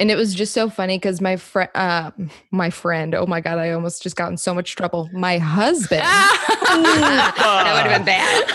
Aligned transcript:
And 0.00 0.10
it 0.10 0.16
was 0.16 0.34
just 0.34 0.52
so 0.54 0.70
funny 0.70 0.96
because 0.96 1.20
my 1.20 1.36
friend, 1.36 1.68
uh, 1.74 2.10
my 2.50 2.70
friend, 2.70 3.14
oh 3.14 3.26
my 3.26 3.40
God, 3.42 3.58
I 3.58 3.70
almost 3.72 4.02
just 4.02 4.16
got 4.16 4.30
in 4.30 4.38
so 4.38 4.54
much 4.54 4.74
trouble. 4.74 5.10
My 5.12 5.36
husband. 5.38 6.00
that 6.00 7.82
would 7.84 7.90
have 7.90 7.98
been 7.98 8.06
bad. 8.06 8.46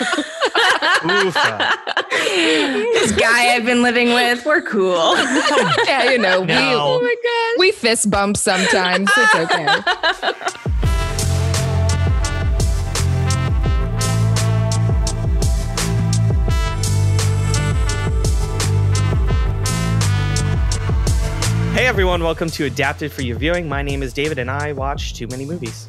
this 3.02 3.12
guy 3.12 3.54
I've 3.54 3.64
been 3.64 3.82
living 3.82 4.08
with, 4.08 4.44
we're 4.44 4.62
cool. 4.62 5.16
yeah, 5.86 6.10
you 6.10 6.18
know, 6.18 6.42
No. 6.44 6.46
we, 6.46 6.54
Oh 6.74 7.00
my 7.00 7.14
gosh. 7.22 7.60
we 7.60 7.70
fist 7.72 8.10
bump 8.10 8.36
sometimes. 8.36 9.08
It's 9.16 9.34
okay. 9.36 9.66
Hey 21.86 21.90
everyone, 21.90 22.24
welcome 22.24 22.50
to 22.50 22.64
Adapted 22.64 23.12
for 23.12 23.22
Your 23.22 23.38
Viewing. 23.38 23.68
My 23.68 23.80
name 23.80 24.02
is 24.02 24.12
David 24.12 24.40
and 24.40 24.50
I 24.50 24.72
watch 24.72 25.14
too 25.14 25.28
many 25.28 25.44
movies. 25.44 25.88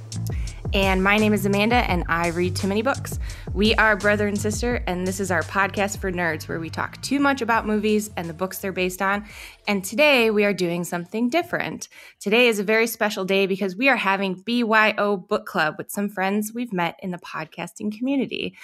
And 0.72 1.04
my 1.04 1.18
name 1.18 1.34
is 1.34 1.44
Amanda, 1.48 1.78
and 1.78 2.04
I 2.08 2.28
read 2.28 2.56
too 2.56 2.68
many 2.68 2.84
books. 2.84 3.18
We 3.56 3.73
are 3.76 3.98
brother 3.98 4.28
and 4.28 4.40
sister, 4.40 4.84
and 4.86 5.08
this 5.08 5.20
is 5.20 5.32
our 5.32 5.42
podcast 5.42 5.98
for 5.98 6.12
nerds 6.12 6.48
where 6.48 6.60
we 6.60 6.70
talk 6.70 7.02
too 7.02 7.20
much 7.20 7.42
about 7.42 7.66
movies 7.66 8.12
and 8.16 8.30
the 8.30 8.36
books 8.36 8.60
they're 8.60 8.72
based 8.72 9.02
on. 9.02 9.26
And 9.68 9.84
today 9.84 10.30
we 10.30 10.46
are 10.46 10.54
doing 10.54 10.84
something 10.84 11.32
different. 11.32 11.88
Today 12.20 12.48
is 12.48 12.59
a 12.59 12.64
very 12.64 12.86
special 12.86 13.26
day 13.26 13.48
because 13.48 13.76
we 13.76 13.90
are 13.90 13.95
having 13.95 14.36
BYO 14.36 15.18
Book 15.18 15.48
Club 15.48 15.76
with 15.80 15.90
some 15.90 16.09
friends 16.09 16.52
we've 16.54 16.73
met 16.73 17.00
in 17.02 17.09
the 17.09 17.18
podcasting 17.18 17.98
community. 17.98 18.56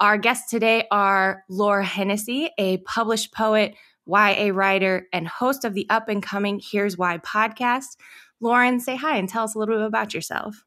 Our 0.00 0.16
guests 0.16 0.48
today 0.48 0.86
are 0.90 1.44
Lauren 1.50 1.84
Hennessy, 1.84 2.48
a 2.56 2.78
published 2.78 3.34
poet, 3.34 3.74
YA 4.08 4.50
writer, 4.52 5.06
and 5.12 5.28
host 5.28 5.64
of 5.64 5.74
the 5.74 5.86
up 5.90 6.08
and 6.08 6.22
coming 6.22 6.60
Here's 6.62 6.96
Why 6.96 7.18
podcast. 7.18 7.96
Lauren, 8.40 8.80
say 8.80 8.96
hi 8.96 9.16
and 9.16 9.28
tell 9.28 9.44
us 9.44 9.54
a 9.54 9.58
little 9.58 9.76
bit 9.76 9.86
about 9.86 10.14
yourself. 10.14 10.64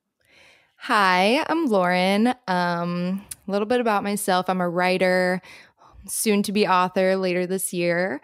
Hi, 0.75 1.44
I'm 1.48 1.66
Lauren. 1.67 2.33
Um, 2.48 3.23
a 3.48 3.52
little 3.52 3.67
bit 3.67 3.80
about 3.81 4.03
myself. 4.03 4.50
I'm 4.50 4.61
a 4.61 4.70
writer, 4.70 5.42
soon 6.08 6.44
to 6.44 6.52
be 6.52 6.67
author 6.67 7.16
later 7.16 7.45
this 7.45 7.72
year. 7.72 8.22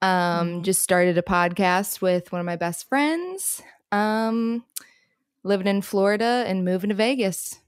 Um, 0.00 0.62
just 0.62 0.82
started 0.82 1.18
a 1.18 1.22
podcast 1.22 2.00
with 2.00 2.30
one 2.32 2.40
of 2.40 2.46
my 2.46 2.56
best 2.56 2.88
friends. 2.88 3.62
Um, 3.92 4.64
living 5.42 5.66
in 5.66 5.82
Florida 5.82 6.44
and 6.46 6.64
moving 6.64 6.88
to 6.90 6.94
Vegas. 6.94 7.58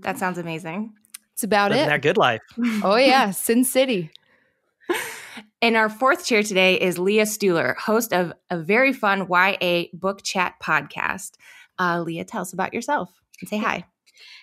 That 0.00 0.18
sounds 0.18 0.38
amazing. 0.38 0.94
It's 1.34 1.42
about 1.44 1.70
Living 1.70 1.84
it. 1.84 1.88
that 1.88 2.02
good 2.02 2.16
life. 2.16 2.40
oh 2.82 2.96
yeah, 2.96 3.30
Sin 3.32 3.64
City. 3.64 4.10
And 5.62 5.76
our 5.76 5.88
fourth 5.88 6.26
chair 6.26 6.42
today 6.42 6.74
is 6.74 6.98
Leah 6.98 7.22
Stuhler, 7.22 7.76
host 7.76 8.12
of 8.12 8.32
a 8.50 8.58
very 8.58 8.92
fun 8.92 9.28
YA 9.30 9.84
book 9.92 10.24
chat 10.24 10.54
podcast. 10.60 11.34
Uh, 11.78 12.02
Leah, 12.04 12.24
tell 12.24 12.42
us 12.42 12.52
about 12.52 12.74
yourself 12.74 13.22
and 13.40 13.48
say 13.48 13.58
hi. 13.58 13.84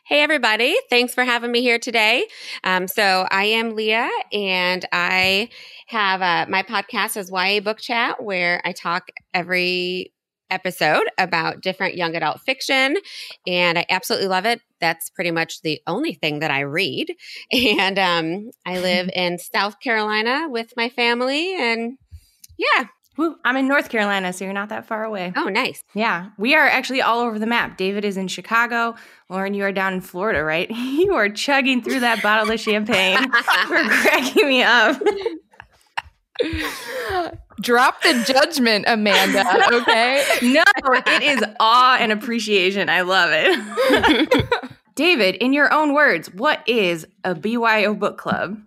Hey, 0.05 0.21
everybody. 0.21 0.77
Thanks 0.89 1.13
for 1.13 1.25
having 1.25 1.51
me 1.51 1.61
here 1.61 1.77
today. 1.77 2.25
Um, 2.63 2.87
so, 2.87 3.27
I 3.29 3.43
am 3.43 3.75
Leah, 3.75 4.09
and 4.31 4.85
I 4.93 5.49
have 5.87 6.21
uh, 6.21 6.45
my 6.49 6.63
podcast 6.63 7.17
is 7.17 7.29
YA 7.29 7.59
Book 7.59 7.79
Chat, 7.79 8.23
where 8.23 8.61
I 8.63 8.71
talk 8.71 9.09
every 9.33 10.13
episode 10.49 11.03
about 11.17 11.61
different 11.61 11.95
young 11.95 12.15
adult 12.15 12.41
fiction. 12.41 12.97
And 13.47 13.77
I 13.77 13.85
absolutely 13.89 14.27
love 14.27 14.45
it. 14.45 14.61
That's 14.79 15.09
pretty 15.09 15.31
much 15.31 15.61
the 15.61 15.81
only 15.87 16.13
thing 16.13 16.39
that 16.39 16.51
I 16.51 16.61
read. 16.61 17.13
And 17.79 17.99
um, 17.99 18.51
I 18.65 18.79
live 18.79 19.09
in 19.15 19.37
South 19.37 19.79
Carolina 19.79 20.47
with 20.49 20.73
my 20.75 20.89
family. 20.89 21.55
And 21.55 21.97
yeah. 22.57 22.85
Woo, 23.17 23.35
I'm 23.43 23.57
in 23.57 23.67
North 23.67 23.89
Carolina, 23.89 24.31
so 24.31 24.45
you're 24.45 24.53
not 24.53 24.69
that 24.69 24.85
far 24.85 25.03
away. 25.03 25.33
Oh, 25.35 25.49
nice. 25.49 25.83
Yeah, 25.93 26.29
we 26.37 26.55
are 26.55 26.65
actually 26.65 27.01
all 27.01 27.19
over 27.19 27.37
the 27.37 27.45
map. 27.45 27.75
David 27.75 28.05
is 28.05 28.15
in 28.15 28.29
Chicago. 28.29 28.95
Lauren, 29.29 29.53
you 29.53 29.63
are 29.65 29.73
down 29.73 29.93
in 29.93 29.99
Florida, 29.99 30.41
right? 30.41 30.69
You 30.99 31.13
are 31.15 31.27
chugging 31.27 31.81
through 31.81 32.01
that 32.01 32.23
bottle 32.23 32.49
of 32.49 32.59
champagne. 32.61 33.19
You're 33.19 33.89
cracking 33.89 34.47
me 34.47 34.63
up. 34.63 35.01
Drop 37.61 38.01
the 38.01 38.23
judgment, 38.25 38.85
Amanda. 38.87 39.43
Okay. 39.73 40.23
No, 40.41 40.63
it 40.85 41.23
is 41.23 41.43
awe 41.59 41.97
and 41.99 42.11
appreciation. 42.11 42.89
I 42.89 43.01
love 43.01 43.29
it. 43.33 44.49
David, 44.95 45.35
in 45.35 45.53
your 45.53 45.71
own 45.73 45.93
words, 45.93 46.33
what 46.33 46.67
is 46.67 47.05
a 47.23 47.35
BYO 47.35 47.93
book 47.93 48.17
club? 48.17 48.59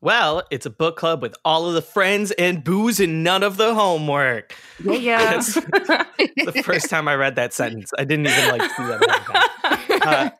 Well, 0.00 0.44
it's 0.50 0.64
a 0.64 0.70
book 0.70 0.96
club 0.96 1.22
with 1.22 1.34
all 1.44 1.66
of 1.66 1.74
the 1.74 1.82
friends 1.82 2.30
and 2.32 2.62
booze 2.62 3.00
and 3.00 3.24
none 3.24 3.42
of 3.42 3.56
the 3.56 3.74
homework. 3.74 4.54
Yeah, 4.82 4.92
yeah. 4.92 5.32
That's 5.32 5.54
the 5.54 6.62
first 6.64 6.88
time 6.88 7.08
I 7.08 7.16
read 7.16 7.34
that 7.36 7.52
sentence. 7.52 7.90
I 7.98 8.04
didn't 8.04 8.26
even 8.26 8.48
like 8.48 8.70
see 8.70 8.84
that. 8.84 9.44
Uh, 10.00 10.30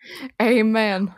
Amen. 0.40 1.12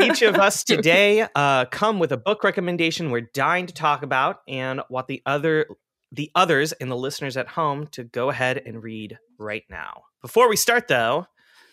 Each 0.00 0.22
of 0.22 0.36
us 0.36 0.64
today 0.64 1.26
uh, 1.34 1.64
come 1.66 1.98
with 1.98 2.12
a 2.12 2.16
book 2.16 2.44
recommendation 2.44 3.10
we're 3.10 3.28
dying 3.34 3.66
to 3.66 3.74
talk 3.74 4.02
about 4.02 4.40
and 4.48 4.80
what 4.88 5.06
the 5.08 5.22
other 5.26 5.66
the 6.12 6.30
others 6.34 6.72
and 6.72 6.90
the 6.90 6.96
listeners 6.96 7.36
at 7.36 7.48
home 7.48 7.86
to 7.88 8.04
go 8.04 8.30
ahead 8.30 8.62
and 8.64 8.82
read 8.82 9.18
right 9.38 9.64
now. 9.68 10.02
Before 10.22 10.48
we 10.48 10.56
start 10.56 10.88
though, 10.88 11.26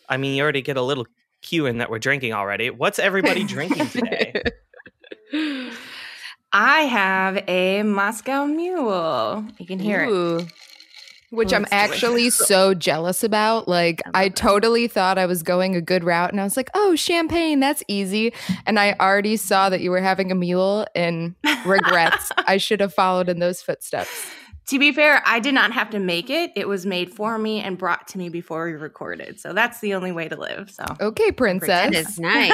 I 0.10 0.18
mean 0.18 0.36
you 0.36 0.44
already 0.44 0.62
get 0.62 0.78
a 0.78 0.82
little 0.82 1.06
cue 1.42 1.66
in 1.66 1.78
that 1.78 1.90
we're 1.90 2.00
drinking 2.00 2.34
already. 2.34 2.70
What's 2.70 3.00
everybody 3.00 3.44
drinking 3.44 3.88
today? 3.88 4.42
I 6.54 6.82
have 6.82 7.44
a 7.48 7.82
Moscow 7.84 8.46
Mule. 8.46 9.46
You 9.58 9.66
can 9.66 9.80
hear 9.80 10.06
it. 10.08 10.48
Ooh. 11.34 11.38
Which 11.38 11.52
Oh, 11.54 11.58
I'm 11.58 11.66
actually 11.72 12.24
delicious. 12.30 12.48
so 12.48 12.74
jealous 12.74 13.24
about. 13.24 13.68
Like, 13.68 14.02
I 14.14 14.30
totally 14.30 14.88
thought 14.88 15.18
I 15.18 15.26
was 15.26 15.44
going 15.44 15.76
a 15.76 15.82
good 15.82 16.04
route, 16.04 16.32
and 16.32 16.40
I 16.40 16.44
was 16.44 16.56
like, 16.56 16.70
"Oh, 16.74 16.96
champagne, 16.96 17.60
that's 17.60 17.84
easy." 17.88 18.34
And 18.66 18.80
I 18.80 18.96
already 19.00 19.36
saw 19.38 19.70
that 19.70 19.82
you 19.82 19.92
were 19.92 20.02
having 20.02 20.32
a 20.32 20.36
mule, 20.36 20.86
and 20.96 21.36
regrets. 21.66 22.32
I 22.48 22.58
should 22.58 22.80
have 22.80 22.94
followed 22.94 23.30
in 23.30 23.40
those 23.40 23.62
footsteps. 23.62 24.10
To 24.68 24.80
be 24.80 24.94
fair, 24.94 25.22
I 25.26 25.40
did 25.40 25.54
not 25.54 25.74
have 25.74 25.90
to 25.90 26.00
make 26.00 26.30
it. 26.30 26.52
It 26.56 26.70
was 26.70 26.86
made 26.86 27.12
for 27.12 27.38
me 27.38 27.60
and 27.60 27.78
brought 27.78 28.08
to 28.10 28.18
me 28.18 28.30
before 28.30 28.66
we 28.66 28.74
recorded. 28.74 29.38
So 29.40 29.52
that's 29.52 29.82
the 29.82 29.94
only 29.94 30.14
way 30.14 30.30
to 30.30 30.38
live. 30.38 30.72
So 30.72 30.86
Okay, 31.02 31.32
princess. 31.34 31.68
That 31.68 31.94
is 31.94 32.18
nice. 32.20 32.54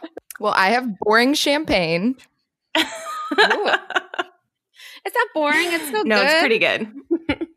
Well, 0.40 0.52
I 0.56 0.70
have 0.70 0.98
boring 1.00 1.34
champagne. 1.34 2.16
It's 5.08 5.16
not 5.16 5.28
boring. 5.34 5.72
It's 5.72 5.84
so 5.86 5.92
good. 6.02 6.06
no, 6.06 6.16
good. 6.16 6.26
it's 6.26 6.40
pretty 6.40 6.58
good. 6.58 7.48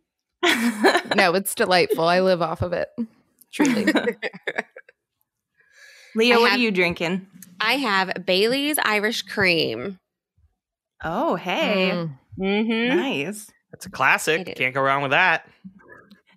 No, 1.16 1.35
it's 1.35 1.53
delightful. 1.53 2.06
I 2.06 2.22
live 2.22 2.41
off 2.41 2.63
of 2.63 2.73
it. 2.73 2.89
Truly. 3.53 3.85
Leah, 6.16 6.40
what 6.40 6.50
have- 6.51 6.59
are 6.59 6.61
you 6.61 6.72
drinking? 6.72 7.28
I 7.59 7.73
have 7.73 8.25
Bailey's 8.25 8.79
Irish 8.84 9.22
Cream. 9.22 10.00
Oh, 11.03 11.35
hey. 11.35 11.91
Mm. 11.94 12.17
Mm-hmm. 12.40 12.97
Nice. 12.97 13.51
That's 13.72 13.85
a 13.85 13.91
classic. 13.91 14.56
Can't 14.56 14.73
go 14.73 14.81
wrong 14.81 15.01
with 15.03 15.11
that. 15.11 15.47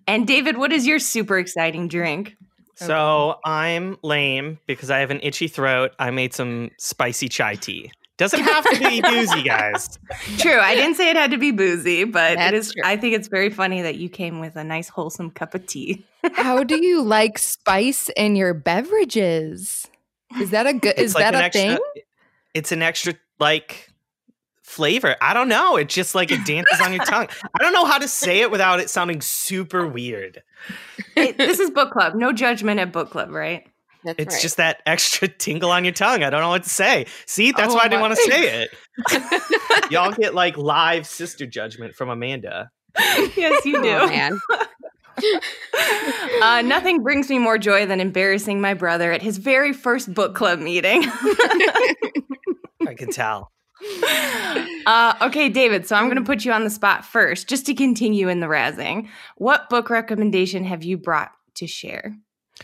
And 0.07 0.27
David, 0.27 0.57
what 0.57 0.71
is 0.71 0.85
your 0.85 0.99
super 0.99 1.39
exciting 1.39 1.87
drink? 1.87 2.35
So 2.75 3.39
I'm 3.45 3.97
lame 4.03 4.59
because 4.67 4.91
I 4.91 4.99
have 4.99 5.09
an 5.09 5.19
itchy 5.23 5.47
throat. 5.47 5.93
I 5.97 6.11
made 6.11 6.33
some 6.33 6.69
spicy 6.77 7.27
chai 7.29 7.55
tea. 7.55 7.91
Doesn't 8.17 8.39
have 8.41 8.63
to 8.69 8.79
be 8.79 9.01
boozy, 9.09 9.43
guys. 9.43 9.99
True. 10.37 10.57
I 10.57 10.73
didn't 10.75 10.95
say 10.95 11.09
it 11.09 11.17
had 11.17 11.31
to 11.31 11.37
be 11.37 11.51
boozy, 11.51 12.05
but 12.05 12.33
it 12.33 12.35
That's 12.37 12.55
is 12.67 12.73
true. 12.73 12.81
I 12.85 12.95
think 12.95 13.13
it's 13.13 13.27
very 13.27 13.49
funny 13.49 13.81
that 13.81 13.95
you 13.95 14.07
came 14.09 14.39
with 14.39 14.55
a 14.55 14.63
nice 14.63 14.87
wholesome 14.87 15.31
cup 15.31 15.53
of 15.53 15.65
tea. 15.65 16.05
How 16.33 16.63
do 16.63 16.83
you 16.83 17.01
like 17.03 17.37
spice 17.37 18.09
in 18.15 18.35
your 18.35 18.53
beverages? 18.53 19.87
Is 20.39 20.51
that 20.51 20.65
a 20.65 20.73
good? 20.73 20.97
Is 20.97 21.13
like 21.13 21.23
that 21.23 21.35
a 21.35 21.43
extra, 21.43 21.61
thing? 21.61 21.77
It's 22.53 22.71
an 22.71 22.81
extra 22.81 23.15
like 23.39 23.89
flavor. 24.63 25.15
I 25.21 25.33
don't 25.33 25.49
know. 25.49 25.75
It 25.75 25.89
just 25.89 26.15
like 26.15 26.31
it 26.31 26.45
dances 26.45 26.79
on 26.81 26.93
your 26.93 27.03
tongue. 27.05 27.27
I 27.53 27.61
don't 27.61 27.73
know 27.73 27.85
how 27.85 27.97
to 27.97 28.07
say 28.07 28.39
it 28.41 28.49
without 28.49 28.79
it 28.79 28.89
sounding 28.89 29.21
super 29.21 29.85
weird. 29.87 30.41
It- 31.15 31.37
this 31.37 31.59
is 31.59 31.69
book 31.69 31.91
club. 31.91 32.15
No 32.15 32.31
judgment 32.31 32.79
at 32.79 32.91
book 32.91 33.11
club, 33.11 33.29
right? 33.29 33.67
That's 34.05 34.19
It's 34.19 34.35
right. 34.35 34.41
just 34.41 34.57
that 34.57 34.81
extra 34.85 35.27
tingle 35.39 35.71
on 35.71 35.83
your 35.83 35.93
tongue. 35.93 36.23
I 36.23 36.29
don't 36.29 36.41
know 36.41 36.49
what 36.49 36.63
to 36.63 36.69
say. 36.69 37.07
See, 37.25 37.51
that's 37.51 37.73
Oh 37.73 37.75
why 37.75 37.83
I 37.85 37.87
didn't 37.89 38.01
want 38.01 38.15
to 38.15 38.21
say 38.31 38.67
it. 39.11 39.91
Y'all 39.91 40.11
get 40.17 40.33
like 40.33 40.57
live 40.57 41.05
sister 41.07 41.45
judgment 41.45 41.95
from 41.95 42.09
Amanda. 42.09 42.69
yes, 43.35 43.65
you 43.65 43.77
Oh, 43.77 43.81
do. 43.81 44.07
man. 44.07 44.39
uh, 46.41 46.61
nothing 46.61 47.01
brings 47.03 47.29
me 47.29 47.39
more 47.39 47.57
joy 47.57 47.85
than 47.85 47.99
embarrassing 47.99 48.61
my 48.61 48.73
brother 48.73 49.11
at 49.11 49.21
his 49.21 49.37
very 49.37 49.73
first 49.73 50.13
book 50.13 50.35
club 50.35 50.59
meeting. 50.59 51.03
I 52.87 52.93
can 52.97 53.09
tell. 53.11 53.51
uh, 54.85 55.13
okay, 55.23 55.49
David, 55.49 55.87
so 55.87 55.95
I'm 55.95 56.05
going 56.05 56.17
to 56.17 56.23
put 56.23 56.45
you 56.45 56.51
on 56.51 56.63
the 56.63 56.69
spot 56.69 57.05
first, 57.05 57.47
just 57.49 57.65
to 57.67 57.73
continue 57.73 58.29
in 58.29 58.39
the 58.39 58.47
razzing. 58.47 59.07
What 59.37 59.69
book 59.69 59.89
recommendation 59.89 60.63
have 60.65 60.83
you 60.83 60.97
brought 60.97 61.31
to 61.55 61.67
share? 61.67 62.15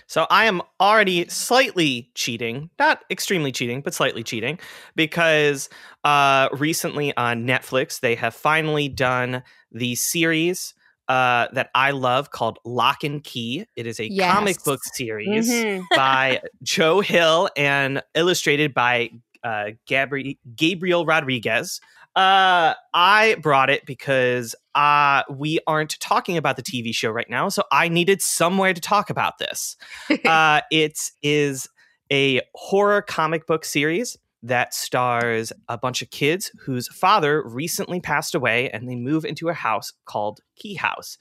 So 0.08 0.26
I 0.30 0.46
am 0.46 0.62
already 0.80 1.28
slightly 1.28 2.10
cheating, 2.16 2.70
not 2.80 3.02
extremely 3.10 3.52
cheating, 3.52 3.82
but 3.82 3.94
slightly 3.94 4.24
cheating, 4.24 4.60
because 4.96 5.70
uh, 6.04 6.50
recently 6.54 7.16
on 7.18 7.46
Netflix 7.46 8.00
they 8.00 8.16
have 8.16 8.34
finally 8.34 8.88
done 8.88 9.44
the 9.72 9.96
series 9.96 10.74
uh, 11.08 11.48
that 11.54 11.70
I 11.76 11.92
love 11.92 12.32
called 12.32 12.60
Locke 12.64 13.04
and 13.04 13.22
Key. 13.24 13.66
It 13.76 13.86
is 13.86 14.00
a 14.00 14.08
Yes. 14.10 14.32
comic 14.32 14.64
book 14.64 14.80
series 14.94 15.50
Mhm. 15.50 15.88
by 15.96 16.42
Joe 16.64 17.02
Hill 17.02 17.50
and 17.58 18.02
illustrated 18.16 18.74
by 18.74 19.10
uh, 19.44 19.72
Gabri- 19.90 20.38
Gabriel 20.56 21.06
Rodriguez. 21.06 21.82
Uh, 22.16 22.74
I 22.94 23.36
brought 23.42 23.70
it 23.70 23.86
because 23.86 24.54
uh, 24.76 25.24
we 25.30 25.60
aren't 25.66 26.00
talking 26.00 26.38
about 26.38 26.58
the 26.58 26.64
TV 26.64 26.94
show 26.94 27.10
right 27.10 27.30
now, 27.30 27.50
so 27.50 27.64
I 27.72 27.88
needed 27.88 28.22
somewhere 28.22 28.74
to 28.74 28.82
talk 28.82 29.10
about 29.10 29.38
this. 29.38 29.78
uh, 30.26 30.62
it 30.72 31.00
is 31.24 31.68
a 32.12 32.42
horror 32.54 33.02
comic 33.02 33.48
book 33.48 33.64
series 33.64 34.18
that 34.44 34.74
stars 34.74 35.54
a 35.68 35.78
bunch 35.78 36.02
of 36.02 36.10
kids 36.10 36.52
whose 36.60 36.88
father 36.88 37.44
recently 37.46 38.00
passed 38.00 38.34
away 38.34 38.70
and 38.72 38.90
they 38.90 38.96
move 38.96 39.24
into 39.26 39.50
a 39.50 39.54
house 39.54 39.94
called 40.06 40.40
Key 40.56 40.76
House. 40.76 41.18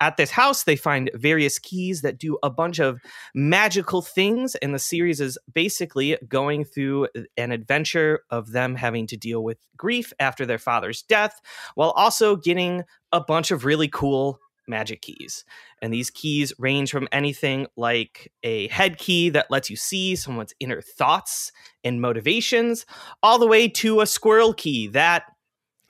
At 0.00 0.16
this 0.16 0.30
house, 0.30 0.64
they 0.64 0.76
find 0.76 1.10
various 1.14 1.58
keys 1.58 2.02
that 2.02 2.18
do 2.18 2.38
a 2.42 2.50
bunch 2.50 2.78
of 2.80 3.00
magical 3.34 4.02
things, 4.02 4.54
and 4.56 4.74
the 4.74 4.78
series 4.78 5.20
is 5.20 5.38
basically 5.52 6.16
going 6.28 6.64
through 6.64 7.08
an 7.36 7.52
adventure 7.52 8.20
of 8.30 8.52
them 8.52 8.74
having 8.74 9.06
to 9.08 9.16
deal 9.16 9.42
with 9.42 9.58
grief 9.76 10.12
after 10.18 10.46
their 10.46 10.58
father's 10.58 11.02
death 11.02 11.40
while 11.74 11.90
also 11.90 12.36
getting 12.36 12.84
a 13.12 13.20
bunch 13.20 13.50
of 13.50 13.64
really 13.64 13.88
cool 13.88 14.40
magic 14.66 15.02
keys. 15.02 15.44
And 15.82 15.92
these 15.92 16.10
keys 16.10 16.52
range 16.58 16.90
from 16.90 17.08
anything 17.12 17.66
like 17.76 18.32
a 18.42 18.68
head 18.68 18.98
key 18.98 19.28
that 19.30 19.50
lets 19.50 19.68
you 19.70 19.76
see 19.76 20.16
someone's 20.16 20.54
inner 20.60 20.80
thoughts 20.80 21.52
and 21.82 22.00
motivations, 22.00 22.86
all 23.22 23.38
the 23.38 23.46
way 23.46 23.68
to 23.68 24.00
a 24.00 24.06
squirrel 24.06 24.54
key 24.54 24.88
that 24.88 25.24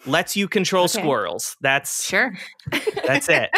lets 0.06 0.37
you 0.37 0.49
control 0.49 0.85
Okay. 0.85 1.00
squirrels. 1.00 1.56
That's 1.61 2.05
Sure. 2.05 2.32
that's 3.06 3.29
it. 3.29 3.50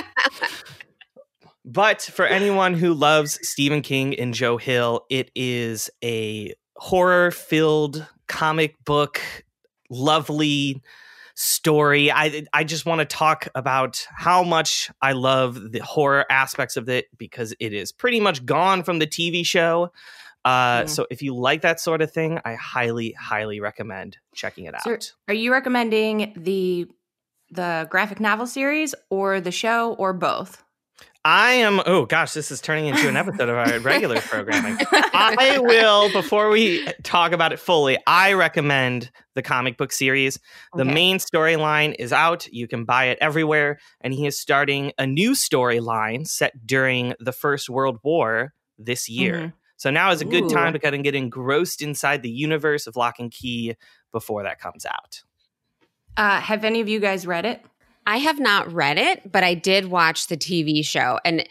But 1.65 2.01
for 2.03 2.25
anyone 2.27 2.75
who 2.75 2.95
loves 2.95 3.39
Stephen 3.43 3.83
King 3.83 4.15
and 4.19 4.33
Joe 4.33 4.57
Hill, 4.57 5.05
it 5.11 5.31
is 5.35 5.91
a 6.05 6.55
horror 6.77 7.33
filled 7.33 8.07
comic 8.29 8.77
book, 8.85 9.21
lovely 9.91 10.81
story. 11.37 12.11
I 12.11 12.47
I 12.53 12.65
just 12.65 12.87
want 12.87 12.99
to 13.01 13.05
talk 13.05 13.47
about 13.55 14.07
how 14.11 14.43
much 14.43 14.91
I 15.01 15.13
love 15.13 15.71
the 15.71 15.81
horror 15.81 16.25
aspects 16.31 16.77
of 16.77 16.89
it 16.89 17.07
because 17.17 17.55
it 17.61 17.73
is 17.73 17.93
pretty 17.93 18.21
much 18.21 18.45
gone 18.45 18.83
from 18.83 18.99
the 18.99 19.07
TV 19.07 19.45
show. 19.45 19.93
Uh, 20.45 20.83
Mm. 20.83 20.89
So 20.89 21.07
if 21.11 21.23
you 21.23 21.35
like 21.37 21.63
that 21.63 21.81
sort 21.81 22.03
of 22.03 22.13
thing, 22.13 22.41
I 22.45 22.55
highly, 22.55 23.13
highly 23.13 23.61
recommend 23.61 24.17
checking 24.35 24.65
it 24.65 24.75
out. 24.75 24.85
So 24.85 24.97
are 25.29 25.35
you 25.35 25.53
recommending 25.53 26.33
the 26.37 26.87
the 27.51 27.87
graphic 27.91 28.19
novel 28.19 28.47
series 28.47 28.95
or 29.11 29.41
the 29.41 29.53
show 29.53 29.95
or 29.95 30.13
both? 30.13 30.65
I 31.29 31.55
am. 31.55 31.81
Oh 31.87 32.07
gosh, 32.07 32.35
this 32.35 32.53
is 32.53 32.61
turning 32.61 32.87
into 32.87 33.09
an 33.09 33.17
episode 33.17 33.49
of 33.49 33.57
our 33.57 33.79
regular 33.81 34.21
programming. 34.21 34.79
I 34.93 35.59
will, 35.61 36.09
before 36.13 36.51
we 36.51 36.87
talk 37.03 37.33
about 37.33 37.53
it 37.53 37.59
fully, 37.59 37.99
I 38.07 38.35
recommend 38.35 39.11
the 39.35 39.43
comic 39.43 39.77
book 39.77 39.91
series. 39.91 40.39
The 40.77 40.83
Okay. 40.83 40.95
main 40.95 41.19
storyline 41.19 41.97
is 41.99 42.13
out. 42.13 42.47
You 42.53 42.69
can 42.69 42.85
buy 42.85 43.07
it 43.07 43.19
everywhere. 43.21 43.81
And 44.01 44.15
he 44.15 44.25
is 44.25 44.39
starting 44.39 44.93
a 44.99 45.07
new 45.07 45.33
storyline 45.33 46.29
set 46.29 46.65
during 46.65 47.15
the 47.19 47.33
First 47.33 47.69
World 47.69 47.99
War 48.05 48.53
this 48.79 49.09
year. 49.09 49.35
Mhm. 49.35 49.53
So 49.79 49.91
now 49.91 50.13
is 50.13 50.21
a 50.21 50.25
good 50.25 50.45
Ooh. 50.45 50.49
time 50.49 50.75
to 50.75 50.79
kind 50.79 50.95
of 50.95 51.03
get 51.03 51.17
engrossed 51.17 51.83
inside 51.83 52.23
the 52.23 52.31
universe 52.31 52.87
of 52.87 52.95
Locke 52.95 53.19
and 53.19 53.33
Key 53.33 53.75
before 54.13 54.45
that 54.45 54.61
comes 54.61 54.87
out. 54.87 55.23
Uh, 56.17 56.41
have 56.41 56.65
any 56.65 56.81
of 56.81 56.89
you 56.89 57.01
guys 57.01 57.27
read 57.27 57.45
it? 57.45 57.65
I 58.07 58.19
have 58.19 58.39
not 58.39 58.73
read 58.73 58.99
it, 58.99 59.31
but 59.31 59.43
I 59.45 59.55
did 59.55 59.87
watch 59.87 60.29
the 60.29 60.37
TV 60.37 60.85
show 60.85 61.19
and 61.25 61.47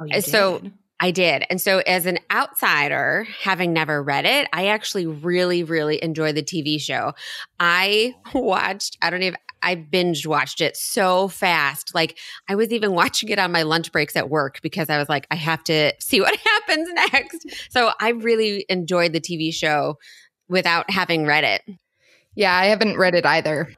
Oh, 0.00 0.04
you 0.04 0.16
uh, 0.16 0.20
So- 0.20 0.62
I 1.00 1.10
did. 1.10 1.44
And 1.50 1.60
so, 1.60 1.78
as 1.80 2.06
an 2.06 2.20
outsider, 2.30 3.26
having 3.40 3.72
never 3.72 4.00
read 4.00 4.24
it, 4.24 4.46
I 4.52 4.68
actually 4.68 5.04
really, 5.04 5.64
really 5.64 6.00
enjoyed 6.00 6.36
the 6.36 6.44
TV 6.44 6.80
show. 6.80 7.12
I 7.58 8.14
watched, 8.34 8.98
I 9.02 9.10
don't 9.10 9.24
even, 9.24 9.36
I 9.62 9.74
binge 9.74 10.28
watched 10.28 10.60
it 10.60 10.76
so 10.76 11.26
fast. 11.26 11.92
Like, 11.92 12.18
I 12.48 12.54
was 12.54 12.70
even 12.70 12.92
watching 12.94 13.30
it 13.30 13.40
on 13.40 13.50
my 13.50 13.62
lunch 13.64 13.90
breaks 13.90 14.14
at 14.14 14.30
work 14.30 14.60
because 14.62 14.88
I 14.90 14.98
was 14.98 15.08
like, 15.08 15.26
I 15.32 15.34
have 15.34 15.64
to 15.64 15.92
see 15.98 16.20
what 16.20 16.36
happens 16.36 16.88
next. 16.92 17.46
So, 17.70 17.90
I 17.98 18.10
really 18.10 18.64
enjoyed 18.68 19.12
the 19.12 19.20
TV 19.20 19.52
show 19.52 19.98
without 20.48 20.88
having 20.88 21.26
read 21.26 21.42
it. 21.42 21.62
Yeah, 22.36 22.54
I 22.56 22.66
haven't 22.66 22.96
read 22.96 23.16
it 23.16 23.26
either. 23.26 23.74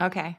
Okay. 0.00 0.36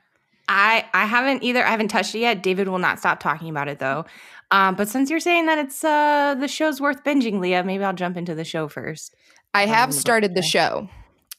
I 0.48 0.86
I 0.94 1.06
haven't 1.06 1.44
either. 1.44 1.66
I 1.66 1.70
haven't 1.72 1.88
touched 1.90 2.16
it 2.16 2.20
yet. 2.20 2.44
David 2.44 2.68
will 2.68 2.80
not 2.80 3.00
stop 3.00 3.20
talking 3.20 3.50
about 3.50 3.68
it 3.68 3.80
though. 3.80 4.06
Um, 4.52 4.76
but 4.76 4.88
since 4.88 5.10
you're 5.10 5.20
saying 5.20 5.48
that 5.48 5.58
it's 5.58 5.84
uh 5.84 6.36
the 6.40 6.48
show's 6.48 6.80
worth 6.80 7.04
binging, 7.04 7.40
Leah, 7.40 7.64
maybe 7.64 7.84
I'll 7.84 7.94
jump 7.94 8.16
into 8.18 8.36
the 8.36 8.44
show 8.44 8.68
first. 8.68 9.16
I 9.54 9.66
have 9.66 9.90
book, 9.90 9.98
started 10.00 10.36
the 10.36 10.42
show. 10.44 10.90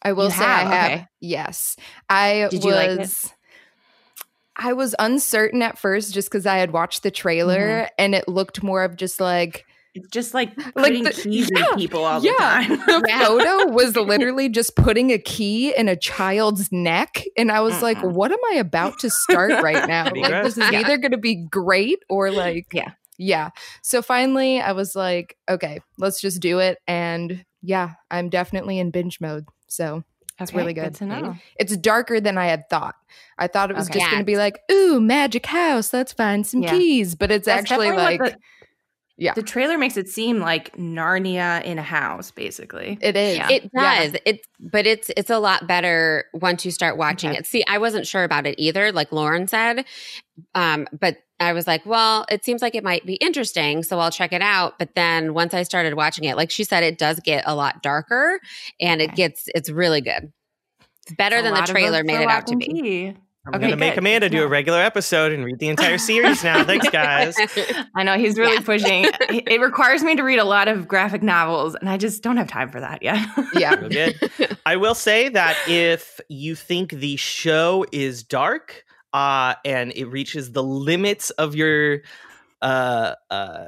I 0.02 0.12
will 0.12 0.26
You 0.26 0.30
say 0.32 0.44
I 0.44 0.58
have? 0.58 0.68
have. 0.72 0.90
Okay. 0.92 1.06
Yes. 1.20 1.76
I 2.08 2.48
Did 2.50 2.56
was 2.58 2.64
you 2.64 2.72
like 2.72 2.90
it? 3.00 3.32
I 4.56 4.72
was 4.72 4.94
uncertain 4.98 5.62
at 5.62 5.78
first 5.78 6.14
just 6.14 6.28
because 6.30 6.46
I 6.46 6.56
had 6.58 6.70
watched 6.72 7.02
the 7.02 7.10
trailer 7.10 7.58
Mm-hmm. 7.58 7.86
and 7.98 8.14
it 8.14 8.26
looked 8.28 8.62
more 8.62 8.84
of 8.84 8.96
just 8.96 9.20
like 9.20 9.66
It's 9.96 10.08
just 10.10 10.34
like 10.38 10.56
putting 10.74 11.04
the- 11.04 11.10
keys 11.10 11.50
yeah, 11.54 11.70
in 11.72 11.76
people 11.76 12.04
all 12.04 12.22
yeah. 12.22 12.32
the 12.68 12.76
time. 12.76 12.86
the 12.86 13.04
Yeah. 13.08 13.24
photo 13.26 13.72
was 13.72 13.96
literally 13.96 14.48
just 14.48 14.76
putting 14.76 15.10
a 15.10 15.18
key 15.18 15.74
in 15.76 15.88
a 15.88 15.96
child's 15.96 16.70
neck 16.70 17.24
and 17.36 17.50
i 17.50 17.60
was 17.60 17.82
like 17.82 17.98
what 18.02 18.30
am 18.30 18.38
i 18.52 18.56
about 18.56 18.98
to 19.00 19.10
start 19.10 19.50
right 19.62 19.88
now 19.88 20.04
like 20.14 20.44
this 20.44 20.56
is 20.58 20.70
Yeah. 20.70 20.80
either 20.80 20.98
going 20.98 21.12
to 21.12 21.18
be 21.18 21.46
great 21.50 21.98
or 22.08 22.30
like 22.30 22.66
Yeah. 22.72 22.90
yeah 23.18 23.50
so 23.82 24.02
finally 24.02 24.60
i 24.60 24.72
was 24.72 24.94
like 24.94 25.36
okay 25.48 25.80
let's 25.98 26.20
just 26.20 26.40
do 26.40 26.58
it 26.58 26.78
and 26.86 27.44
yeah 27.62 27.94
i'm 28.10 28.28
definitely 28.28 28.78
in 28.78 28.90
binge 28.90 29.20
mode 29.20 29.46
so 29.66 30.04
It's 30.38 30.52
really 30.54 30.74
good. 30.74 30.94
to 30.96 31.06
know. 31.06 31.36
it's 31.58 31.76
darker 31.76 32.20
than 32.20 32.36
i 32.38 32.46
had 32.46 32.68
thought 32.68 32.94
i 33.38 33.46
thought 33.46 33.70
it 33.70 33.76
was 33.76 33.88
Okay. 33.88 33.98
just 34.00 34.10
going 34.10 34.20
to 34.22 34.26
be 34.26 34.36
like 34.36 34.58
ooh 34.70 35.00
magic 35.00 35.46
house 35.46 35.92
let's 35.92 36.12
find 36.12 36.46
some 36.46 36.62
Yeah. 36.62 36.70
keys 36.70 37.14
but 37.14 37.30
it's 37.30 37.46
That's 37.46 37.70
actually 37.70 37.90
like 37.92 38.20
the, 38.20 38.36
yeah. 39.18 39.32
The 39.34 39.42
trailer 39.42 39.78
makes 39.78 39.96
it 39.96 40.08
seem 40.08 40.38
like 40.40 40.76
Narnia 40.76 41.62
in 41.64 41.78
a 41.78 41.82
house, 41.82 42.30
basically. 42.30 42.98
it 43.00 43.16
is 43.16 43.36
Yeah. 43.38 43.48
It 43.50 43.70
Yeah. 43.74 44.04
does. 44.10 44.20
It 44.24 44.40
but 44.60 44.86
it's 44.86 45.10
it's 45.16 45.30
a 45.30 45.38
lot 45.38 45.66
better 45.66 46.26
once 46.34 46.64
you 46.64 46.70
start 46.70 46.96
watching 46.96 47.30
Okay. 47.30 47.38
it. 47.40 47.46
See, 47.46 47.64
I 47.68 47.78
wasn't 47.78 48.06
sure 48.06 48.24
about 48.24 48.46
it 48.46 48.54
either, 48.58 48.92
like 48.92 49.12
Lauren 49.12 49.46
said. 49.48 49.84
Um, 50.54 50.86
but 50.98 51.16
I 51.40 51.52
was 51.52 51.66
like, 51.66 51.84
well, 51.86 52.24
it 52.30 52.44
seems 52.44 52.62
like 52.62 52.74
it 52.74 52.82
might 52.84 53.04
be 53.04 53.14
interesting, 53.14 53.82
so 53.82 53.98
I'll 53.98 54.10
check 54.10 54.32
it 54.32 54.40
out. 54.42 54.78
But 54.78 54.94
then 54.94 55.34
once 55.34 55.52
I 55.54 55.62
started 55.64 55.94
watching 55.94 56.24
it, 56.24 56.36
like 56.36 56.50
she 56.50 56.64
said, 56.64 56.82
it 56.82 56.98
does 56.98 57.20
get 57.20 57.44
a 57.46 57.54
lot 57.54 57.82
darker 57.82 58.40
and 58.80 59.00
it 59.02 59.14
gets 59.14 59.44
it's 59.54 59.68
really 59.70 60.00
good. 60.00 60.32
It's 61.06 61.14
better 61.16 61.36
It's 61.36 61.44
than 61.44 61.54
the 61.54 61.62
trailer 61.62 62.02
made 62.04 62.20
it 62.22 62.28
out 62.28 62.46
to 62.48 62.56
be. 62.56 63.16
Key. 63.46 63.50
I'm 63.52 63.54
Okay, 63.54 63.58
going 63.60 63.70
to 63.70 63.76
make. 63.76 63.96
Amanda 63.96 64.28
do 64.28 64.42
a 64.42 64.46
regular 64.48 64.80
episode 64.80 65.32
and 65.32 65.44
read 65.44 65.58
the 65.58 65.68
entire 65.68 65.98
series 65.98 66.42
now. 66.42 66.64
Thanks, 66.66 66.88
guys. 66.90 67.36
I 67.94 68.02
know 68.02 68.18
he's 68.18 68.38
really 68.38 68.54
Yeah. 68.54 68.60
pushing. 68.60 69.04
It 69.04 69.48
it 69.48 69.60
requires 69.60 70.02
me 70.02 70.16
to 70.16 70.22
read 70.22 70.38
a 70.38 70.44
lot 70.44 70.68
of 70.68 70.88
graphic 70.88 71.22
novels, 71.22 71.74
and 71.76 71.88
I 71.88 71.96
just 71.96 72.22
don't 72.22 72.36
have 72.36 72.48
time 72.48 72.70
for 72.70 72.80
that 72.80 73.02
yet. 73.02 73.26
yeah 73.54 73.76
good. 73.88 74.16
I 74.66 74.76
will 74.76 74.94
say 74.94 75.28
that 75.28 75.56
if 75.68 76.20
you 76.28 76.54
think 76.56 76.90
the 76.90 77.16
show 77.16 77.84
is 77.92 78.22
dark 78.24 78.84
uh, 79.12 79.54
and 79.64 79.92
it 79.94 80.06
reaches 80.06 80.52
the 80.52 80.62
limits 80.62 81.30
of 81.30 81.54
your 81.54 82.00
uh, 82.62 83.14
uh, 83.30 83.66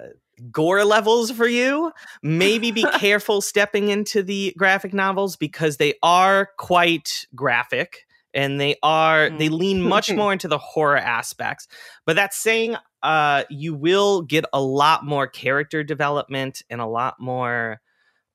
gore 0.51 0.85
levels 0.85 1.31
for 1.31 1.47
you, 1.47 1.93
maybe 2.23 2.71
be 2.73 2.83
careful 2.99 3.41
stepping 3.41 3.89
into 3.89 4.23
the 4.23 4.53
graphic 4.59 4.93
novels 4.93 5.37
because 5.37 5.77
they 5.77 5.95
are 6.03 6.49
quite 6.59 7.27
graphic 7.35 8.07
and 8.35 8.61
they 8.61 8.77
are 8.83 9.31
they 9.31 9.49
lean 9.49 9.81
much 9.89 10.13
more 10.13 10.33
into 10.33 10.49
the 10.49 10.59
horror 10.59 10.97
aspects. 10.97 11.69
But 12.07 12.17
that's 12.17 12.37
saying 12.37 12.77
uh, 13.03 13.45
you 13.51 13.75
will 13.75 14.23
get 14.23 14.45
a 14.53 14.61
lot 14.61 15.05
more 15.05 15.27
character 15.27 15.83
development 15.83 16.63
and 16.71 16.81
a 16.81 16.87
lot 16.87 17.21
more 17.21 17.81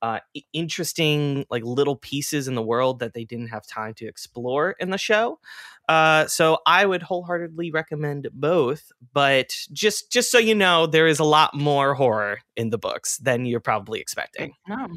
uh, 0.01 0.19
interesting 0.51 1.45
like 1.49 1.63
little 1.63 1.95
pieces 1.95 2.49
in 2.49 2.55
the 2.55 2.61
world 2.61 2.99
that 2.99 3.13
they 3.13 3.23
didn't 3.23 3.47
have 3.47 3.65
time 3.65 3.93
to 3.93 4.05
explore 4.05 4.75
in 4.79 4.89
the 4.89 4.97
show. 4.97 5.39
Uh, 5.87 6.27
so 6.27 6.57
I 6.65 6.85
would 6.85 7.01
wholeheartedly 7.01 7.71
recommend 7.71 8.27
both, 8.33 8.91
but 9.13 9.55
just 9.71 10.11
just 10.11 10.29
so 10.29 10.39
you 10.39 10.55
know, 10.55 10.87
there 10.87 11.07
is 11.07 11.19
a 11.19 11.23
lot 11.23 11.53
more 11.53 11.93
horror 11.93 12.39
in 12.57 12.69
the 12.69 12.77
books 12.77 13.17
than 13.17 13.45
you're 13.45 13.61
probably 13.61 14.01
expecting. 14.01 14.53
no, 14.67 14.87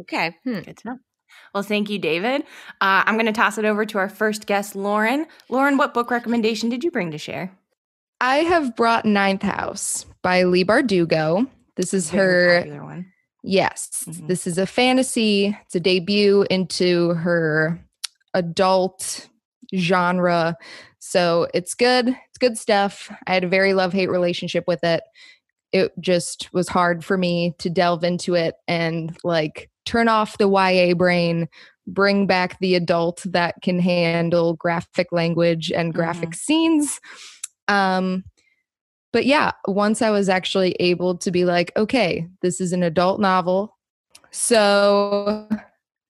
okay. 0.00 0.34
good 0.44 0.76
to 0.76 0.88
know. 0.88 0.98
Well, 1.54 1.62
thank 1.62 1.88
you, 1.90 1.98
David. 1.98 2.42
Uh, 2.80 3.02
I'm 3.06 3.14
going 3.14 3.26
to 3.26 3.32
toss 3.32 3.58
it 3.58 3.64
over 3.64 3.84
to 3.86 3.98
our 3.98 4.08
first 4.08 4.46
guest, 4.46 4.76
Lauren. 4.76 5.26
Lauren, 5.48 5.76
what 5.76 5.94
book 5.94 6.10
recommendation 6.10 6.68
did 6.68 6.84
you 6.84 6.90
bring 6.90 7.10
to 7.10 7.18
share? 7.18 7.50
I 8.20 8.38
have 8.38 8.76
brought 8.76 9.04
Ninth 9.04 9.42
House 9.42 10.04
by 10.22 10.42
Leigh 10.42 10.64
Bardugo. 10.64 11.48
This 11.76 11.94
is 11.94 12.10
Very 12.10 12.68
her, 12.70 12.82
one. 12.84 13.06
yes, 13.42 14.04
Mhm. 14.08 14.26
this 14.26 14.46
is 14.46 14.58
a 14.58 14.66
fantasy. 14.66 15.56
It's 15.66 15.74
a 15.76 15.80
debut 15.80 16.44
into 16.50 17.10
her 17.14 17.78
adult 18.34 19.28
genre. 19.74 20.56
So 20.98 21.46
it's 21.54 21.74
good. 21.74 22.08
It's 22.08 22.38
good 22.38 22.58
stuff. 22.58 23.10
I 23.26 23.34
had 23.34 23.44
a 23.44 23.48
very 23.48 23.74
love 23.74 23.92
hate 23.92 24.10
relationship 24.10 24.64
with 24.66 24.82
it. 24.82 25.02
It 25.72 25.92
just 26.00 26.52
was 26.52 26.68
hard 26.68 27.04
for 27.04 27.16
me 27.16 27.54
to 27.58 27.70
delve 27.70 28.02
into 28.04 28.34
it 28.34 28.54
and 28.66 29.16
like 29.22 29.70
turn 29.88 30.06
off 30.06 30.36
the 30.36 30.48
YA 30.48 30.94
brain, 30.94 31.48
bring 31.86 32.26
back 32.26 32.58
the 32.60 32.74
adult 32.74 33.22
that 33.24 33.54
can 33.62 33.80
handle 33.80 34.54
graphic 34.54 35.10
language 35.12 35.72
and 35.72 35.94
graphic 35.94 36.30
mm-hmm. 36.30 36.34
scenes. 36.34 37.00
Um, 37.68 38.24
but 39.12 39.24
yeah, 39.24 39.52
once 39.66 40.02
I 40.02 40.10
was 40.10 40.28
actually 40.28 40.72
able 40.72 41.16
to 41.18 41.30
be 41.30 41.46
like, 41.46 41.72
okay, 41.76 42.28
this 42.42 42.60
is 42.60 42.74
an 42.74 42.82
adult 42.82 43.18
novel. 43.18 43.78
So 44.30 45.48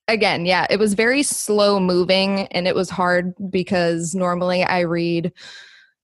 again, 0.09 0.45
yeah, 0.45 0.67
it 0.69 0.81
was 0.81 0.95
very 0.95 1.23
slow 1.23 1.79
moving 1.79 2.49
and 2.49 2.67
it 2.67 2.75
was 2.75 2.91
hard 2.91 3.33
because 3.49 4.15
normally 4.15 4.65
I 4.65 4.81
read 4.81 5.33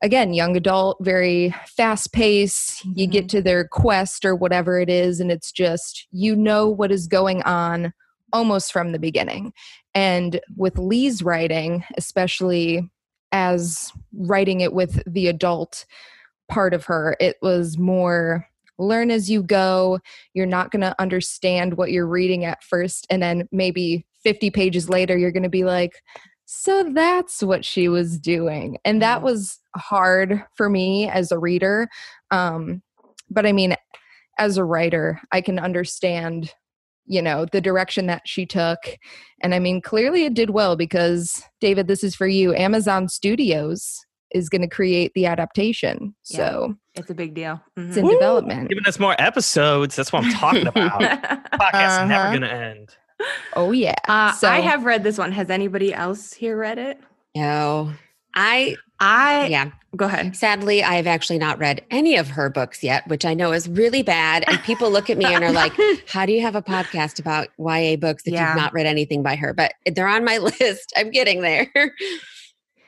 again 0.04 0.34
young 0.34 0.54
adult 0.54 0.98
very 1.00 1.54
fast 1.66 2.12
pace 2.12 2.84
you 2.94 3.06
get 3.06 3.22
mm-hmm. 3.22 3.38
to 3.38 3.42
their 3.42 3.66
quest 3.66 4.24
or 4.24 4.36
whatever 4.36 4.78
it 4.78 4.90
is 4.90 5.18
and 5.18 5.32
it's 5.32 5.50
just 5.50 6.06
you 6.12 6.36
know 6.36 6.68
what 6.68 6.92
is 6.92 7.06
going 7.06 7.42
on 7.42 7.92
almost 8.32 8.70
from 8.70 8.92
the 8.92 8.98
beginning 8.98 9.52
and 9.94 10.40
with 10.56 10.78
leigh's 10.78 11.22
writing 11.22 11.82
especially 11.96 12.90
as 13.32 13.90
writing 14.12 14.60
it 14.60 14.74
with 14.74 15.02
the 15.06 15.26
adult 15.26 15.86
part 16.48 16.74
of 16.74 16.84
her 16.84 17.16
it 17.18 17.36
was 17.40 17.78
more 17.78 18.46
learn 18.78 19.10
as 19.10 19.30
you 19.30 19.40
go. 19.40 20.00
You're 20.32 20.46
not 20.46 20.70
going 20.70 20.82
to 20.82 21.00
understand 21.00 21.76
what 21.76 21.92
you're 21.92 22.08
reading 22.08 22.44
at 22.44 22.62
first. 22.64 23.06
And 23.08 23.22
then 23.22 23.48
maybe 23.52 24.04
50 24.24 24.50
pages 24.50 24.88
later, 24.88 25.16
you're 25.16 25.30
going 25.30 25.44
to 25.44 25.48
be 25.48 25.64
like, 25.64 26.02
so 26.46 26.90
that's 26.92 27.42
what 27.42 27.64
she 27.64 27.88
was 27.88 28.18
doing. 28.18 28.78
And 28.84 29.00
that 29.02 29.22
was 29.22 29.60
hard 29.76 30.42
for 30.56 30.68
me 30.68 31.08
as 31.08 31.32
a 31.32 31.38
reader. 31.38 31.88
Um, 32.30 32.82
but 33.30 33.46
I 33.46 33.52
mean, 33.52 33.76
as 34.38 34.56
a 34.56 34.64
writer, 34.64 35.20
I 35.32 35.40
can 35.40 35.58
understand, 35.58 36.52
you 37.06 37.22
know, 37.22 37.46
the 37.50 37.60
direction 37.60 38.06
that 38.06 38.22
she 38.26 38.46
took. 38.46 38.78
And 39.42 39.54
I 39.54 39.58
mean, 39.58 39.80
clearly 39.80 40.24
it 40.24 40.34
did 40.34 40.50
well 40.50 40.76
because, 40.76 41.42
David, 41.60 41.86
this 41.86 42.04
is 42.04 42.14
for 42.14 42.26
you. 42.26 42.54
Amazon 42.54 43.08
Studios 43.08 44.04
is 44.34 44.48
going 44.48 44.62
to 44.62 44.68
create 44.68 45.12
the 45.14 45.26
adaptation. 45.26 46.14
Yeah, 46.28 46.36
so 46.36 46.74
it's 46.94 47.10
a 47.10 47.14
big 47.14 47.34
deal. 47.34 47.62
Mm-hmm. 47.78 47.88
It's 47.88 47.96
in 47.96 48.04
Woo! 48.04 48.12
development. 48.12 48.68
Giving 48.68 48.86
us 48.86 48.98
more 48.98 49.14
episodes. 49.18 49.96
That's 49.96 50.12
what 50.12 50.24
I'm 50.24 50.32
talking 50.32 50.66
about. 50.66 51.00
Podcast's 51.52 51.98
uh-huh. 51.98 52.04
never 52.06 52.28
going 52.30 52.42
to 52.42 52.52
end. 52.52 52.96
Oh 53.54 53.72
yeah. 53.72 53.94
Uh, 54.08 54.32
so, 54.32 54.48
I 54.48 54.60
have 54.60 54.84
read 54.84 55.04
this 55.04 55.18
one. 55.18 55.32
Has 55.32 55.50
anybody 55.50 55.94
else 55.94 56.32
here 56.32 56.56
read 56.56 56.78
it? 56.78 57.00
No. 57.36 57.92
I 58.34 58.76
I 59.00 59.46
yeah. 59.46 59.70
Go 59.96 60.06
ahead. 60.06 60.34
Sadly, 60.34 60.82
I 60.82 60.94
have 60.94 61.06
actually 61.06 61.38
not 61.38 61.58
read 61.58 61.84
any 61.90 62.16
of 62.16 62.28
her 62.28 62.50
books 62.50 62.82
yet, 62.82 63.06
which 63.06 63.24
I 63.24 63.34
know 63.34 63.52
is 63.52 63.68
really 63.68 64.02
bad. 64.02 64.44
And 64.48 64.60
people 64.62 64.90
look 64.90 65.08
at 65.08 65.18
me 65.18 65.26
and 65.26 65.44
are 65.44 65.52
like, 65.62 65.72
"How 66.08 66.26
do 66.26 66.32
you 66.32 66.42
have 66.42 66.56
a 66.56 66.62
podcast 66.62 67.20
about 67.20 67.48
YA 67.58 67.96
books 67.96 68.24
if 68.26 68.32
yeah. 68.32 68.48
you've 68.48 68.56
not 68.60 68.72
read 68.72 68.86
anything 68.86 69.22
by 69.22 69.36
her?" 69.36 69.52
But 69.52 69.74
they're 69.86 70.08
on 70.08 70.24
my 70.24 70.38
list. 70.60 70.92
I'm 70.96 71.10
getting 71.10 71.42
there. 71.42 71.70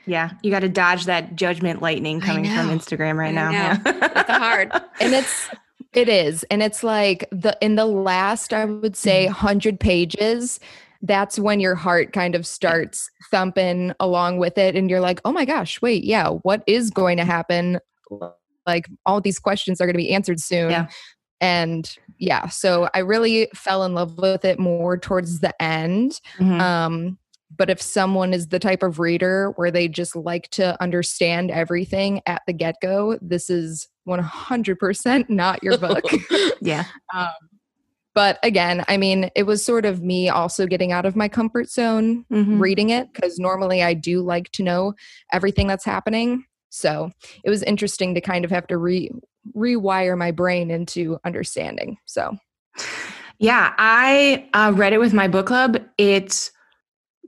Yeah, 0.06 0.30
you 0.42 0.50
got 0.50 0.60
to 0.60 0.68
dodge 0.68 1.04
that 1.06 1.36
judgment 1.36 1.82
lightning 1.82 2.20
coming 2.20 2.44
from 2.44 2.70
Instagram 2.70 3.16
right 3.16 3.34
now. 3.34 3.50
Yeah. 3.50 3.78
it's 3.84 4.30
hard. 4.30 4.72
And 5.00 5.12
it's 5.12 5.48
it 5.96 6.08
is. 6.08 6.44
And 6.44 6.62
it's 6.62 6.84
like 6.84 7.26
the 7.32 7.56
in 7.60 7.74
the 7.74 7.86
last 7.86 8.52
I 8.52 8.66
would 8.66 8.94
say 8.94 9.26
100 9.26 9.74
mm-hmm. 9.74 9.78
pages 9.78 10.60
that's 11.02 11.38
when 11.38 11.60
your 11.60 11.74
heart 11.74 12.12
kind 12.12 12.34
of 12.34 12.46
starts 12.46 13.10
thumping 13.30 13.92
along 14.00 14.38
with 14.38 14.58
it 14.58 14.74
and 14.74 14.88
you're 14.90 15.00
like, 15.00 15.20
"Oh 15.24 15.32
my 15.32 15.44
gosh, 15.44 15.80
wait, 15.82 16.04
yeah, 16.04 16.28
what 16.28 16.62
is 16.66 16.90
going 16.90 17.16
to 17.18 17.24
happen?" 17.24 17.80
Like 18.66 18.88
all 19.04 19.20
these 19.20 19.38
questions 19.38 19.80
are 19.80 19.86
going 19.86 19.94
to 19.94 19.98
be 19.98 20.12
answered 20.12 20.40
soon. 20.40 20.70
Yeah. 20.70 20.86
And 21.40 21.88
yeah, 22.18 22.48
so 22.48 22.88
I 22.94 23.00
really 23.00 23.48
fell 23.54 23.84
in 23.84 23.94
love 23.94 24.16
with 24.18 24.44
it 24.44 24.58
more 24.58 24.96
towards 24.96 25.40
the 25.40 25.60
end. 25.62 26.20
Mm-hmm. 26.38 26.60
Um 26.60 27.18
but 27.54 27.70
if 27.70 27.80
someone 27.80 28.34
is 28.34 28.48
the 28.48 28.58
type 28.58 28.82
of 28.82 28.98
reader 28.98 29.52
where 29.56 29.70
they 29.70 29.88
just 29.88 30.16
like 30.16 30.48
to 30.50 30.80
understand 30.82 31.50
everything 31.50 32.20
at 32.26 32.42
the 32.46 32.52
get 32.52 32.76
go, 32.82 33.18
this 33.22 33.50
is 33.50 33.88
100% 34.08 35.28
not 35.28 35.62
your 35.62 35.78
book. 35.78 36.04
yeah. 36.60 36.84
Um, 37.14 37.28
but 38.14 38.38
again, 38.42 38.82
I 38.88 38.96
mean, 38.96 39.30
it 39.36 39.42
was 39.42 39.62
sort 39.62 39.84
of 39.84 40.02
me 40.02 40.30
also 40.30 40.66
getting 40.66 40.90
out 40.90 41.04
of 41.04 41.16
my 41.16 41.28
comfort 41.28 41.68
zone 41.68 42.24
mm-hmm. 42.32 42.58
reading 42.58 42.88
it 42.88 43.12
because 43.12 43.38
normally 43.38 43.82
I 43.82 43.92
do 43.92 44.22
like 44.22 44.50
to 44.52 44.62
know 44.62 44.94
everything 45.34 45.66
that's 45.66 45.84
happening. 45.84 46.46
So 46.70 47.10
it 47.44 47.50
was 47.50 47.62
interesting 47.62 48.14
to 48.14 48.22
kind 48.22 48.46
of 48.46 48.50
have 48.50 48.66
to 48.68 48.78
re 48.78 49.10
rewire 49.54 50.16
my 50.16 50.30
brain 50.30 50.70
into 50.70 51.18
understanding. 51.26 51.98
So, 52.06 52.38
yeah, 53.38 53.74
I 53.76 54.48
uh, 54.54 54.72
read 54.74 54.94
it 54.94 54.98
with 54.98 55.12
my 55.12 55.28
book 55.28 55.46
club. 55.46 55.76
It's 55.98 56.52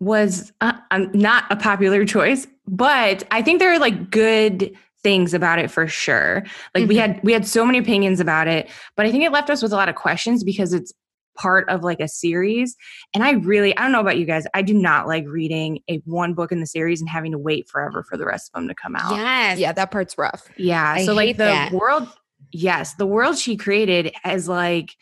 was 0.00 0.52
uh, 0.60 0.72
not 1.12 1.44
a 1.50 1.56
popular 1.56 2.04
choice, 2.04 2.46
but 2.66 3.24
I 3.30 3.42
think 3.42 3.58
there 3.58 3.72
are 3.72 3.78
like 3.78 4.10
good 4.10 4.76
things 5.02 5.34
about 5.34 5.58
it 5.58 5.70
for 5.70 5.86
sure. 5.86 6.44
Like 6.74 6.82
mm-hmm. 6.82 6.88
we 6.88 6.96
had 6.96 7.20
we 7.22 7.32
had 7.32 7.46
so 7.46 7.64
many 7.64 7.78
opinions 7.78 8.20
about 8.20 8.48
it, 8.48 8.68
but 8.96 9.06
I 9.06 9.10
think 9.10 9.24
it 9.24 9.32
left 9.32 9.50
us 9.50 9.62
with 9.62 9.72
a 9.72 9.76
lot 9.76 9.88
of 9.88 9.94
questions 9.94 10.44
because 10.44 10.72
it's 10.72 10.92
part 11.36 11.68
of 11.68 11.84
like 11.84 12.00
a 12.00 12.08
series. 12.08 12.76
And 13.14 13.22
I 13.22 13.32
really 13.32 13.76
I 13.76 13.82
don't 13.82 13.92
know 13.92 14.00
about 14.00 14.18
you 14.18 14.26
guys, 14.26 14.46
I 14.54 14.62
do 14.62 14.74
not 14.74 15.06
like 15.06 15.24
reading 15.26 15.80
a 15.88 16.02
one 16.04 16.34
book 16.34 16.52
in 16.52 16.60
the 16.60 16.66
series 16.66 17.00
and 17.00 17.08
having 17.08 17.32
to 17.32 17.38
wait 17.38 17.68
forever 17.68 18.02
for 18.02 18.16
the 18.16 18.26
rest 18.26 18.50
of 18.52 18.60
them 18.60 18.68
to 18.68 18.74
come 18.74 18.96
out. 18.96 19.16
Yes. 19.16 19.58
Yeah, 19.58 19.72
that 19.72 19.90
part's 19.90 20.18
rough. 20.18 20.48
Yeah. 20.56 20.94
I 20.96 21.04
so 21.04 21.14
like 21.14 21.36
the 21.36 21.44
that. 21.44 21.72
world 21.72 22.08
yes, 22.52 22.94
the 22.94 23.06
world 23.06 23.38
she 23.38 23.56
created 23.56 24.12
as 24.24 24.48
like 24.48 24.96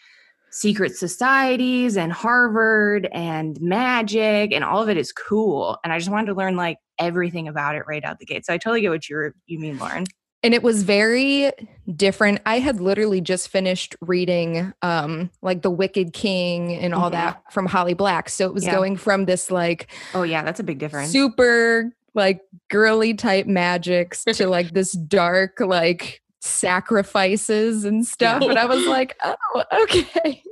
secret 0.50 0.96
societies 0.96 1.96
and 1.96 2.12
Harvard 2.12 3.08
and 3.12 3.60
magic 3.60 4.52
and 4.52 4.64
all 4.64 4.82
of 4.82 4.88
it 4.88 4.96
is 4.96 5.12
cool. 5.12 5.78
And 5.84 5.92
I 5.92 5.98
just 5.98 6.10
wanted 6.10 6.26
to 6.26 6.34
learn 6.34 6.56
like 6.56 6.78
everything 6.98 7.48
about 7.48 7.74
it 7.74 7.82
right 7.86 8.04
out 8.04 8.18
the 8.18 8.26
gate. 8.26 8.46
So 8.46 8.54
I 8.54 8.58
totally 8.58 8.80
get 8.80 8.90
what 8.90 9.08
you 9.08 9.32
you 9.46 9.58
mean, 9.58 9.78
Lauren. 9.78 10.06
And 10.42 10.54
it 10.54 10.62
was 10.62 10.84
very 10.84 11.50
different. 11.94 12.40
I 12.46 12.60
had 12.60 12.80
literally 12.80 13.20
just 13.20 13.48
finished 13.48 13.96
reading 14.00 14.72
um 14.82 15.30
like 15.42 15.62
The 15.62 15.70
Wicked 15.70 16.12
King 16.12 16.74
and 16.74 16.94
all 16.94 17.10
mm-hmm. 17.10 17.12
that 17.12 17.52
from 17.52 17.66
Holly 17.66 17.94
Black. 17.94 18.28
So 18.28 18.46
it 18.46 18.54
was 18.54 18.64
yeah. 18.64 18.74
going 18.74 18.96
from 18.96 19.24
this 19.26 19.50
like 19.50 19.88
Oh 20.14 20.22
yeah, 20.22 20.42
that's 20.42 20.60
a 20.60 20.64
big 20.64 20.78
difference. 20.78 21.10
Super 21.10 21.92
like 22.14 22.40
girly 22.70 23.12
type 23.12 23.46
magics 23.46 24.24
to 24.24 24.48
like 24.48 24.72
this 24.72 24.92
dark 24.92 25.60
like 25.60 26.22
sacrifices 26.46 27.84
and 27.84 28.06
stuff. 28.06 28.42
And 28.42 28.58
I 28.58 28.66
was 28.66 28.86
like, 28.86 29.16
oh, 29.24 29.64
okay. 29.82 30.42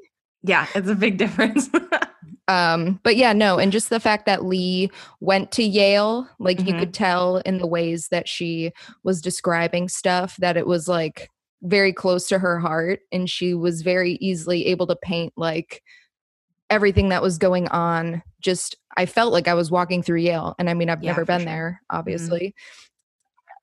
Yeah, 0.42 0.66
it's 0.74 0.88
a 0.88 0.94
big 0.94 1.16
difference. 1.16 1.70
um, 2.48 3.00
but 3.02 3.16
yeah, 3.16 3.32
no, 3.32 3.58
and 3.58 3.72
just 3.72 3.90
the 3.90 4.00
fact 4.00 4.26
that 4.26 4.44
Leigh 4.44 4.90
went 5.20 5.52
to 5.52 5.62
Yale, 5.62 6.28
like 6.38 6.58
mm-hmm. 6.58 6.68
you 6.68 6.78
could 6.78 6.92
tell 6.92 7.38
in 7.38 7.58
the 7.58 7.66
ways 7.66 8.08
that 8.08 8.28
she 8.28 8.72
was 9.02 9.22
describing 9.22 9.88
stuff 9.88 10.36
that 10.38 10.56
it 10.56 10.66
was 10.66 10.86
like 10.86 11.30
very 11.64 11.92
close 11.92 12.28
to 12.28 12.38
her 12.38 12.58
heart 12.58 13.00
and 13.10 13.28
she 13.28 13.54
was 13.54 13.82
very 13.82 14.12
easily 14.20 14.66
able 14.66 14.86
to 14.86 14.96
paint 14.96 15.32
like 15.36 15.82
everything 16.68 17.08
that 17.08 17.22
was 17.22 17.38
going 17.38 17.66
on 17.68 18.22
just 18.40 18.76
i 18.98 19.06
felt 19.06 19.32
like 19.32 19.48
i 19.48 19.54
was 19.54 19.70
walking 19.70 20.02
through 20.02 20.18
yale 20.18 20.54
and 20.58 20.68
i 20.68 20.74
mean 20.74 20.90
i've 20.90 21.02
yeah, 21.02 21.10
never 21.10 21.24
been 21.24 21.40
sure. 21.40 21.46
there 21.46 21.80
mm-hmm. 21.82 21.98
obviously 21.98 22.48
mm-hmm. 22.48 22.83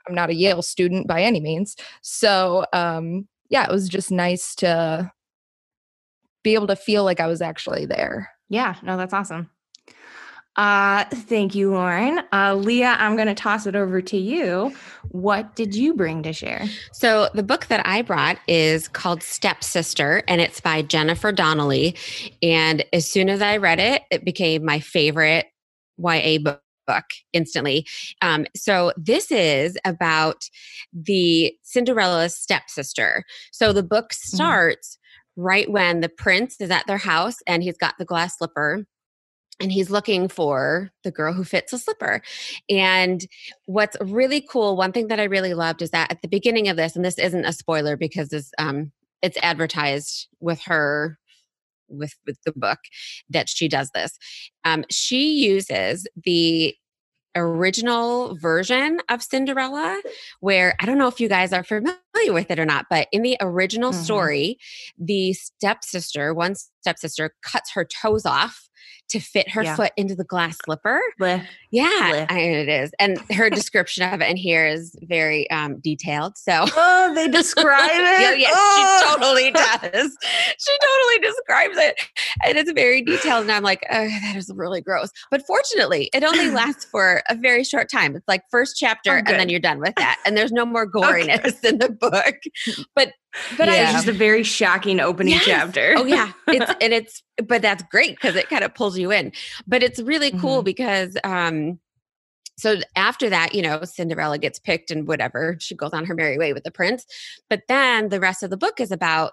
I'm 0.07 0.15
not 0.15 0.29
a 0.29 0.35
yale 0.35 0.61
student 0.61 1.07
by 1.07 1.21
any 1.21 1.39
means 1.39 1.75
so 2.01 2.65
um 2.73 3.27
yeah 3.49 3.63
it 3.63 3.71
was 3.71 3.89
just 3.89 4.11
nice 4.11 4.55
to 4.55 5.11
be 6.43 6.53
able 6.53 6.67
to 6.67 6.75
feel 6.75 7.03
like 7.03 7.19
I 7.19 7.27
was 7.27 7.41
actually 7.41 7.85
there. 7.85 8.29
Yeah, 8.49 8.75
no, 8.83 8.97
that's 8.97 9.13
awesome. 9.13 9.49
Uh, 10.57 11.05
thank 11.05 11.55
you, 11.55 11.71
Lauren. 11.71 12.21
Uh, 12.33 12.53
Leah, 12.55 12.97
I'm 12.99 13.15
going 13.15 13.29
to 13.29 13.33
toss 13.33 13.65
it 13.65 13.75
over 13.75 14.01
to 14.01 14.17
you. 14.17 14.75
What 15.09 15.55
did 15.55 15.73
you 15.73 15.93
bring 15.93 16.23
to 16.23 16.33
share? 16.33 16.65
So, 16.91 17.29
the 17.33 17.43
book 17.43 17.67
that 17.67 17.87
I 17.87 18.01
brought 18.01 18.37
is 18.49 18.89
called 18.89 19.23
Stepsister, 19.23 20.23
and 20.27 20.41
it's 20.41 20.59
by 20.59 20.81
Jennifer 20.81 21.31
Donnelly. 21.31 21.95
And 22.43 22.83
as 22.91 23.09
soon 23.09 23.29
as 23.29 23.41
I 23.41 23.57
read 23.57 23.79
it, 23.79 24.01
it 24.11 24.25
became 24.25 24.65
my 24.65 24.81
favorite 24.81 25.45
YA 25.97 26.39
book 26.39 26.61
book 26.91 27.05
instantly. 27.33 27.85
Um, 28.21 28.45
so 28.55 28.91
this 28.97 29.31
is 29.31 29.77
about 29.85 30.49
the 30.93 31.53
Cinderella's 31.63 32.35
stepsister. 32.35 33.23
So 33.51 33.73
the 33.73 33.83
book 33.83 34.09
mm-hmm. 34.09 34.35
starts 34.35 34.97
right 35.37 35.71
when 35.71 36.01
the 36.01 36.09
prince 36.09 36.59
is 36.59 36.71
at 36.71 36.87
their 36.87 36.97
house 36.97 37.37
and 37.47 37.63
he's 37.63 37.77
got 37.77 37.95
the 37.97 38.05
glass 38.05 38.37
slipper 38.37 38.85
and 39.61 39.71
he's 39.71 39.89
looking 39.89 40.27
for 40.27 40.89
the 41.03 41.11
girl 41.11 41.33
who 41.33 41.43
fits 41.43 41.71
a 41.71 41.77
slipper. 41.77 42.21
And 42.69 43.25
what's 43.65 43.95
really 44.01 44.41
cool, 44.41 44.75
one 44.75 44.91
thing 44.91 45.07
that 45.07 45.19
I 45.19 45.25
really 45.25 45.53
loved 45.53 45.81
is 45.81 45.91
that 45.91 46.11
at 46.11 46.21
the 46.21 46.27
beginning 46.27 46.67
of 46.67 46.77
this, 46.77 46.95
and 46.95 47.05
this 47.05 47.19
isn't 47.19 47.45
a 47.45 47.53
spoiler 47.53 47.95
because 47.95 48.29
this 48.29 48.51
um 48.57 48.91
it's 49.21 49.37
advertised 49.43 50.27
with 50.39 50.61
her 50.63 51.19
with 51.87 52.15
with 52.25 52.37
the 52.45 52.53
book 52.55 52.79
that 53.29 53.49
she 53.49 53.67
does 53.67 53.91
this. 53.93 54.17
Um, 54.63 54.83
she 54.89 55.33
uses 55.33 56.07
the 56.23 56.75
original 57.35 58.35
version 58.37 58.99
of 59.09 59.23
Cinderella, 59.23 60.01
where 60.39 60.75
I 60.79 60.85
don't 60.85 60.97
know 60.97 61.07
if 61.07 61.19
you 61.19 61.29
guys 61.29 61.53
are 61.53 61.63
familiar 61.63 61.97
with 62.29 62.51
it 62.51 62.59
or 62.59 62.65
not, 62.65 62.85
but 62.89 63.07
in 63.11 63.21
the 63.21 63.37
original 63.39 63.91
Mhm. 63.91 64.03
story, 64.03 64.57
the 64.97 65.33
stepsister, 65.33 66.33
one 66.33 66.55
stepsister, 66.55 67.35
cuts 67.41 67.71
her 67.73 67.85
toes 67.85 68.25
off 68.25 68.69
to 69.11 69.19
fit 69.19 69.49
her 69.51 69.63
Yeah. 69.63 69.75
foot 69.75 69.91
into 69.97 70.15
the 70.15 70.23
glass 70.23 70.57
slipper. 70.65 70.99
Bleh. 71.19 71.45
Yeah, 71.71 71.85
Bleh. 72.11 72.25
I, 72.31 72.39
it 72.39 72.69
is. 72.69 72.91
And 72.99 73.17
her 73.31 73.49
description 73.49 74.11
of 74.13 74.21
it 74.21 74.29
in 74.29 74.35
here 74.37 74.65
is 74.67 74.95
very 75.03 75.49
um, 75.51 75.79
detailed. 75.79 76.37
So 76.37 76.65
Oh, 76.75 77.13
they 77.15 77.27
describe 77.27 77.89
it. 77.93 78.21
yeah, 78.21 78.33
yes, 78.33 78.53
Oh. 78.55 79.01
she 79.01 79.13
totally 79.15 79.51
does. 79.91 80.17
She 80.57 80.73
totally 80.81 81.19
describes 81.29 81.77
it. 81.77 81.95
And 82.45 82.57
it's 82.57 82.71
very 82.71 83.01
detailed. 83.01 83.43
And 83.43 83.51
I'm 83.51 83.63
like, 83.63 83.85
oh, 83.91 84.07
that 84.07 84.35
is 84.35 84.51
really 84.53 84.81
gross. 84.81 85.09
But 85.29 85.45
fortunately, 85.45 86.09
it 86.13 86.23
only 86.23 86.49
lasts 86.51 86.85
for 86.85 87.21
a 87.29 87.35
very 87.35 87.63
short 87.63 87.89
time. 87.89 88.15
It's 88.15 88.27
like 88.27 88.43
first 88.51 88.75
chapter 88.77 89.11
Oh, 89.17 89.17
and 89.17 89.39
then 89.39 89.49
you're 89.49 89.59
done 89.59 89.79
with 89.79 89.95
that. 89.95 90.19
And 90.25 90.35
there's 90.37 90.51
no 90.51 90.65
more 90.65 90.89
goriness 90.89 91.63
in 91.63 91.77
the 91.79 91.89
book. 91.89 92.35
But 92.95 93.13
but 93.57 93.67
It's 93.67 93.91
just 93.91 94.07
a 94.07 94.13
very 94.13 94.43
shocking 94.43 94.99
opening 94.99 95.33
Yes. 95.33 95.45
chapter. 95.45 95.93
Oh 95.97 96.05
yeah, 96.05 96.31
it's 96.47 96.71
and 96.81 96.93
it's 96.93 97.23
but 97.45 97.61
that's 97.61 97.83
great 97.91 98.15
because 98.15 98.35
it 98.35 98.49
kind 98.49 98.63
of 98.63 98.73
pulls 98.73 98.97
you 98.97 99.11
in. 99.11 99.31
But 99.67 99.83
it's 99.83 99.99
really 99.99 100.31
cool 100.31 100.61
Mhm. 100.61 100.65
because 100.65 101.17
um 101.23 101.79
so 102.57 102.79
after 102.95 103.29
that, 103.29 103.55
you 103.55 103.61
know, 103.63 103.83
Cinderella 103.83 104.37
gets 104.37 104.59
picked 104.59 104.91
and 104.91 105.07
whatever, 105.07 105.57
she 105.59 105.73
goes 105.75 105.91
on 105.93 106.05
her 106.05 106.13
merry 106.13 106.37
way 106.37 106.53
with 106.53 106.63
the 106.63 106.69
prince. 106.71 107.05
But 107.49 107.63
then 107.67 108.09
the 108.09 108.19
rest 108.19 108.43
of 108.43 108.51
the 108.51 108.57
book 108.57 108.79
is 108.79 108.91
about 108.91 109.31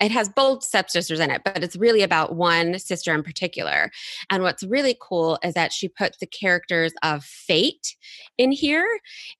it 0.00 0.10
has 0.10 0.28
both 0.28 0.62
stepsisters 0.62 1.20
in 1.20 1.30
it, 1.30 1.42
but 1.44 1.64
it's 1.64 1.76
really 1.76 2.02
about 2.02 2.36
one 2.36 2.78
sister 2.78 3.14
in 3.14 3.22
particular. 3.22 3.90
And 4.30 4.42
what's 4.42 4.62
really 4.62 4.96
cool 5.00 5.38
is 5.42 5.54
that 5.54 5.72
she 5.72 5.88
puts 5.88 6.18
the 6.18 6.26
characters 6.26 6.92
of 7.02 7.24
fate 7.24 7.96
in 8.36 8.52
here, 8.52 8.86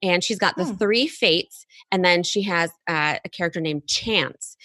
and 0.02 0.24
she's 0.24 0.38
got 0.38 0.56
the 0.56 0.64
Hmm. 0.64 0.74
three 0.76 1.06
fates, 1.06 1.66
and 1.92 2.04
then 2.04 2.22
she 2.22 2.42
has 2.42 2.70
uh, 2.88 3.18
a 3.24 3.28
character 3.28 3.60
named 3.60 3.86
Chance, 3.86 4.56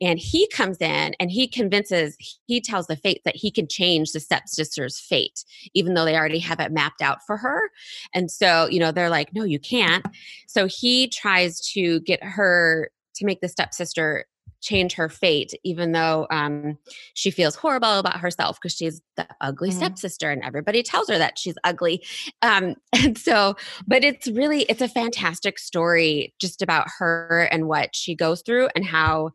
and 0.00 0.18
he 0.18 0.48
comes 0.48 0.78
in 0.78 1.14
and 1.20 1.30
he 1.30 1.46
convinces, 1.46 2.16
he 2.46 2.60
tells 2.60 2.86
the 2.86 2.96
fate 2.96 3.20
that 3.24 3.36
he 3.36 3.50
can 3.50 3.68
change 3.68 4.12
the 4.12 4.20
stepsister's 4.20 4.98
fate, 4.98 5.44
even 5.74 5.94
though 5.94 6.04
they 6.04 6.16
already 6.16 6.38
have 6.38 6.60
it 6.60 6.72
mapped 6.72 7.02
out 7.02 7.18
for 7.26 7.36
her. 7.36 7.70
And 8.14 8.30
so, 8.30 8.66
you 8.70 8.80
know, 8.80 8.92
they're 8.92 9.10
like, 9.10 9.34
no, 9.34 9.44
you 9.44 9.58
can't. 9.58 10.06
So 10.46 10.66
he 10.66 11.08
tries 11.08 11.60
to 11.72 12.00
get 12.00 12.22
her 12.24 12.90
to 13.16 13.24
make 13.24 13.40
the 13.40 13.48
stepsister 13.48 14.24
change 14.64 14.94
her 14.94 15.08
fate, 15.08 15.52
even 15.62 15.92
though 15.92 16.26
um, 16.30 16.78
she 17.12 17.30
feels 17.30 17.54
horrible 17.54 17.98
about 17.98 18.18
herself 18.18 18.58
because 18.60 18.74
she's 18.74 19.00
the 19.16 19.26
ugly 19.40 19.70
Mhm. 19.70 19.74
stepsister 19.74 20.30
and 20.30 20.42
everybody 20.42 20.82
tells 20.82 21.08
her 21.08 21.18
that 21.18 21.38
she's 21.38 21.54
ugly. 21.64 22.02
Um, 22.42 22.74
and 22.92 23.16
so, 23.18 23.56
but 23.86 24.02
it's 24.02 24.26
really, 24.28 24.62
it's 24.62 24.80
a 24.80 24.88
fantastic 24.88 25.58
story 25.58 26.34
just 26.40 26.62
about 26.62 26.86
her 26.98 27.48
and 27.52 27.68
what 27.68 27.94
she 27.94 28.14
goes 28.16 28.42
through 28.42 28.68
and 28.74 28.84
how, 28.84 29.30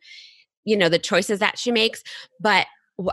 you 0.66 0.76
know, 0.76 0.90
the 0.90 1.00
choices 1.00 1.40
that 1.40 1.60
she 1.60 1.72
makes. 1.72 2.04
But 2.40 2.66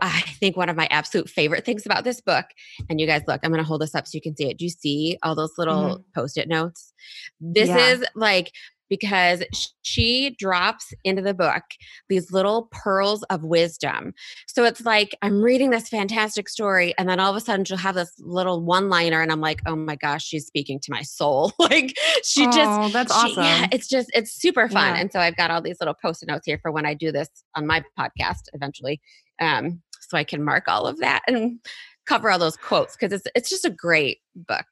I 0.02 0.22
think 0.40 0.56
one 0.56 0.68
of 0.68 0.76
my 0.76 0.88
absolute 0.90 1.28
favorite 1.28 1.64
things 1.64 1.86
about 1.86 2.02
this 2.02 2.20
book, 2.20 2.46
and 2.90 3.00
you 3.00 3.06
guys 3.06 3.22
look, 3.28 3.40
I'm 3.44 3.52
going 3.52 3.62
to 3.62 3.68
hold 3.68 3.82
this 3.82 3.94
up 3.94 4.06
so 4.06 4.16
you 4.16 4.20
can 4.22 4.34
see 4.36 4.50
it. 4.50 4.58
Do 4.58 4.64
you 4.64 4.70
see 4.70 5.16
all 5.22 5.36
those 5.36 5.52
little 5.58 6.04
post 6.14 6.36
it 6.38 6.48
notes? 6.48 6.92
This 7.40 7.68
Yeah. 7.68 7.92
is 7.92 8.04
like, 8.16 8.50
because 8.88 9.42
she 9.82 10.36
drops 10.38 10.92
into 11.04 11.22
the 11.22 11.34
book 11.34 11.62
these 12.08 12.30
little 12.32 12.68
pearls 12.70 13.22
of 13.24 13.42
wisdom. 13.44 14.12
So 14.46 14.64
it's 14.64 14.84
like 14.84 15.16
I'm 15.22 15.42
reading 15.42 15.70
this 15.70 15.88
fantastic 15.88 16.48
story, 16.48 16.94
and 16.98 17.08
then 17.08 17.20
all 17.20 17.30
of 17.30 17.36
a 17.36 17.40
sudden 17.40 17.64
she'll 17.64 17.76
have 17.76 17.94
this 17.94 18.12
little 18.18 18.62
one 18.62 18.88
liner, 18.88 19.20
and 19.22 19.32
I'm 19.32 19.40
like, 19.40 19.60
oh 19.66 19.76
my 19.76 19.96
gosh, 19.96 20.24
she's 20.24 20.46
speaking 20.46 20.78
to 20.80 20.90
my 20.92 21.02
soul. 21.02 21.52
like 21.58 21.96
she 22.24 22.44
just 22.46 22.58
Oh, 22.58 22.88
that's 22.88 23.12
she- 23.12 23.30
awesome. 23.32 23.44
yeah, 23.44 23.66
it's 23.72 23.88
just 23.88 24.10
it's 24.14 24.32
super 24.32 24.68
fun. 24.68 24.94
Yeah. 24.94 25.00
And 25.00 25.12
so 25.12 25.20
I've 25.20 25.36
got 25.36 25.50
all 25.50 25.60
these 25.62 25.78
little 25.80 25.94
post-it 25.94 26.28
notes 26.28 26.46
here 26.46 26.58
for 26.60 26.70
when 26.70 26.86
I 26.86 26.94
do 26.94 27.10
this 27.12 27.28
on 27.54 27.66
my 27.66 27.82
podcast 27.98 28.48
eventually. 28.52 29.00
Um, 29.40 29.82
so 30.00 30.16
I 30.16 30.24
can 30.24 30.42
mark 30.44 30.64
all 30.68 30.86
of 30.86 30.98
that 31.00 31.22
and 31.26 31.58
cover 32.06 32.30
all 32.30 32.38
those 32.38 32.56
quotes 32.56 32.96
because 32.96 33.12
it's 33.12 33.26
it's 33.34 33.50
just 33.50 33.64
a 33.64 33.70
great 33.70 34.18
book. 34.34 34.66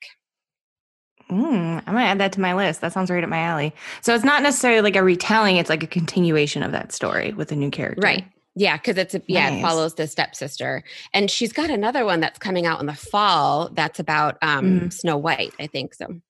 Mm, 1.31 1.83
I'm 1.87 1.95
gonna 1.95 2.01
add 2.05 2.21
that 2.21 2.33
to 2.33 2.41
my 2.41 2.55
list. 2.55 2.81
That 2.81 2.93
sounds 2.93 3.11
right 3.11 3.23
up 3.25 3.31
my 3.31 3.39
alley. 3.39 3.75
So 4.03 4.15
it's 4.15 4.25
not 4.25 4.43
necessarily 4.43 4.83
like 4.83 4.97
a 4.97 5.03
retelling; 5.03 5.57
it's 5.57 5.71
like 5.71 5.83
a 5.83 5.87
continuation 5.87 6.63
of 6.63 6.73
that 6.73 6.93
story 6.93 7.33
with 7.33 7.51
a 7.53 7.57
new 7.57 7.71
character. 7.71 8.03
Right. 8.03 8.25
Yeah, 8.57 8.77
because 8.77 8.97
it's 8.99 9.15
a, 9.17 9.23
yeah, 9.27 9.51
it 9.51 9.63
follows 9.63 9.95
the 9.95 10.07
stepsister, 10.07 10.85
and 11.13 11.29
she's 11.31 11.53
got 11.53 11.71
another 11.71 12.05
one 12.05 12.21
that's 12.21 12.39
coming 12.39 12.67
out 12.67 12.79
in 12.79 12.87
the 12.87 12.95
fall. 12.95 13.69
That's 13.73 13.99
about 13.99 14.39
um, 14.43 14.65
Mhm. 14.83 14.93
Snow 14.93 15.17
White, 15.17 15.53
I 15.59 15.67
think. 15.67 15.95
So 15.95 16.21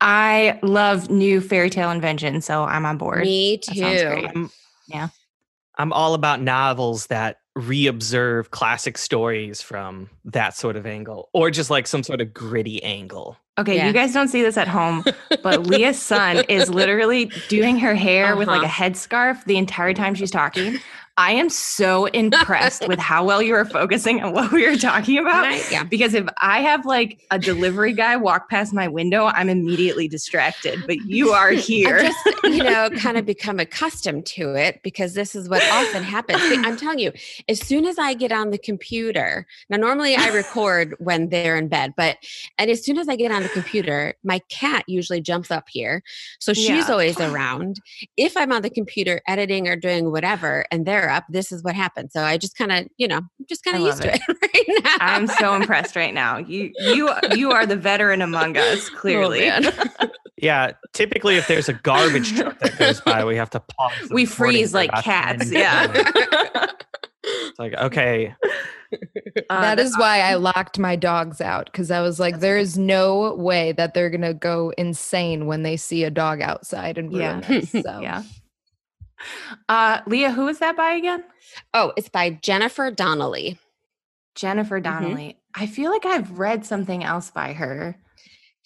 I 0.00 0.58
love 0.62 1.10
new 1.10 1.40
fairy 1.40 1.70
tale 1.70 1.90
invention, 1.90 2.40
so 2.40 2.64
I'm 2.64 2.84
on 2.86 2.98
board. 2.98 3.22
me 3.22 3.58
too. 3.58 3.82
I'm, 3.84 4.50
Yeah. 4.86 5.08
I'm 5.78 5.92
all 5.92 6.14
about 6.14 6.40
novels 6.40 7.06
that 7.08 7.38
reobserve 7.56 8.50
classic 8.50 8.96
stories 8.98 9.60
from 9.62 10.08
that 10.26 10.54
sort 10.56 10.76
of 10.76 10.86
angle, 10.86 11.28
or 11.32 11.50
just 11.50 11.70
like 11.70 11.86
some 11.86 12.02
sort 12.02 12.20
of 12.20 12.32
gritty 12.32 12.82
angle. 12.82 13.36
Okay, 13.58 13.76
Yeah. 13.76 13.86
you 13.86 13.92
guys 13.92 14.12
don't 14.12 14.28
see 14.28 14.42
this 14.42 14.56
at 14.58 14.68
home, 14.68 15.02
but 15.42 15.66
Leah's 15.66 16.00
son 16.00 16.44
is 16.48 16.68
literally 16.68 17.26
doing 17.48 17.78
her 17.78 17.94
hair 17.94 18.36
with 18.36 18.48
like 18.48 18.62
a 18.62 18.66
Uh-huh. 18.66 18.84
headscarf 18.84 19.44
the 19.44 19.56
entire 19.56 19.94
time 19.94 20.14
she's 20.14 20.30
talking. 20.30 20.78
I 21.18 21.32
am 21.32 21.48
so 21.48 22.06
impressed 22.06 22.86
with 22.88 22.98
how 22.98 23.24
well 23.24 23.40
you 23.40 23.54
are 23.54 23.64
focusing 23.64 24.22
on 24.22 24.32
what 24.34 24.52
we 24.52 24.66
are 24.66 24.76
talking 24.76 25.16
about. 25.18 25.44
Right? 25.44 25.70
Yeah. 25.70 25.82
Because 25.84 26.12
if 26.12 26.26
I 26.42 26.60
have 26.60 26.84
like 26.84 27.22
a 27.30 27.38
delivery 27.38 27.94
guy 27.94 28.16
walk 28.16 28.50
past 28.50 28.74
my 28.74 28.86
window, 28.86 29.24
I'm 29.26 29.48
immediately 29.48 30.08
distracted. 30.08 30.78
But 30.86 30.98
you 31.06 31.30
are 31.32 31.50
here. 31.52 32.00
Just, 32.02 32.18
you 32.44 32.62
know, 32.62 32.90
kind 32.98 33.16
of 33.16 33.24
become 33.24 33.58
accustomed 33.58 34.26
to 34.26 34.54
it 34.54 34.80
because 34.82 35.14
this 35.14 35.34
is 35.34 35.48
what 35.48 35.62
often 35.72 36.02
happens. 36.02 36.40
I'm 36.42 36.76
telling 36.76 36.98
you, 36.98 37.12
as 37.48 37.60
soon 37.60 37.86
as 37.86 37.98
I 37.98 38.12
get 38.12 38.30
on 38.30 38.50
the 38.50 38.58
computer, 38.58 39.46
now 39.70 39.78
normally 39.78 40.16
I 40.16 40.28
record 40.28 40.94
when 40.98 41.30
they're 41.30 41.56
in 41.56 41.68
bed, 41.68 41.94
but 41.96 42.18
and 42.58 42.70
as 42.70 42.84
soon 42.84 42.98
as 42.98 43.08
I 43.08 43.16
get 43.16 43.32
on 43.32 43.42
the 43.42 43.48
computer, 43.48 44.14
my 44.22 44.40
cat 44.50 44.84
usually 44.86 45.22
jumps 45.22 45.50
up 45.50 45.68
here. 45.70 46.02
So 46.40 46.52
she's 46.52 46.68
Yeah. 46.68 46.86
always 46.90 47.18
around. 47.18 47.80
If 48.18 48.36
I'm 48.36 48.52
on 48.52 48.60
the 48.60 48.70
computer 48.70 49.22
editing 49.26 49.66
or 49.66 49.76
doing 49.76 50.10
whatever 50.10 50.66
and 50.70 50.84
they're 50.84 51.05
up, 51.08 51.24
this 51.28 51.52
is 51.52 51.62
what 51.62 51.74
happens. 51.74 52.12
So 52.12 52.22
I 52.22 52.36
just 52.38 52.56
kind 52.56 52.72
of, 52.72 52.86
you 52.96 53.08
know, 53.08 53.16
I'm 53.18 53.46
just 53.48 53.64
kind 53.64 53.76
of 53.76 53.82
used 53.82 54.04
love 54.04 54.12
to 54.12 54.14
it 54.14 54.20
right 54.42 54.82
now. 54.84 54.96
I'm 55.00 55.26
so 55.26 55.54
impressed 55.54 55.96
right 55.96 56.14
now. 56.14 56.38
You 56.38 56.72
you 56.78 57.10
you 57.34 57.50
are 57.52 57.66
the 57.66 57.76
veteran 57.76 58.22
among 58.22 58.56
us, 58.56 58.88
Oh, 58.94 58.96
clearly. 58.98 59.40
man. 59.40 59.64
Yeah, 60.38 60.72
typically 60.92 61.36
if 61.38 61.48
there's 61.48 61.70
a 61.70 61.72
garbage 61.72 62.36
truck 62.36 62.58
that 62.58 62.76
goes 62.78 63.00
by, 63.00 63.24
we 63.24 63.36
have 63.36 63.48
to 63.50 63.60
pause. 63.60 64.10
we 64.10 64.26
freeze 64.26 64.74
like 64.74 64.90
cats. 65.02 65.50
Yeah. 65.50 65.90
It's 67.24 67.58
like, 67.58 67.72
okay, 67.74 68.34
Uh, 69.50 69.74
that's 69.74 69.98
why 69.98 70.20
I 70.20 70.34
locked 70.34 70.78
my 70.78 70.94
dogs 70.94 71.40
out 71.40 71.66
because 71.72 71.90
I 71.90 72.00
was 72.02 72.20
like, 72.20 72.40
there 72.40 72.58
is 72.58 72.76
no 72.78 73.34
way 73.34 73.72
that 73.72 73.94
they're 73.94 74.10
gonna 74.10 74.34
go 74.34 74.72
insane 74.76 75.46
when 75.46 75.62
they 75.62 75.76
see 75.78 76.04
a 76.04 76.10
dog 76.10 76.42
outside 76.42 76.98
and 76.98 77.10
ruin 77.12 77.42
Yeah. 77.48 77.52
it. 77.56 77.68
So 77.68 78.00
Yeah. 78.00 78.22
Uh, 79.68 80.00
Leah, 80.06 80.30
who 80.32 80.48
is 80.48 80.58
that 80.58 80.76
by 80.76 80.92
again? 80.92 81.24
oh, 81.74 81.92
it's 81.96 82.08
by 82.08 82.30
Jennifer 82.30 82.90
Donnelly. 82.90 83.58
Jennifer 84.34 84.80
Mhm. 84.80 84.84
Donnelly. 84.84 85.40
I 85.54 85.66
feel 85.66 85.90
like 85.90 86.04
I've 86.04 86.38
read 86.38 86.66
something 86.66 87.02
else 87.02 87.30
by 87.30 87.54
her. 87.54 87.96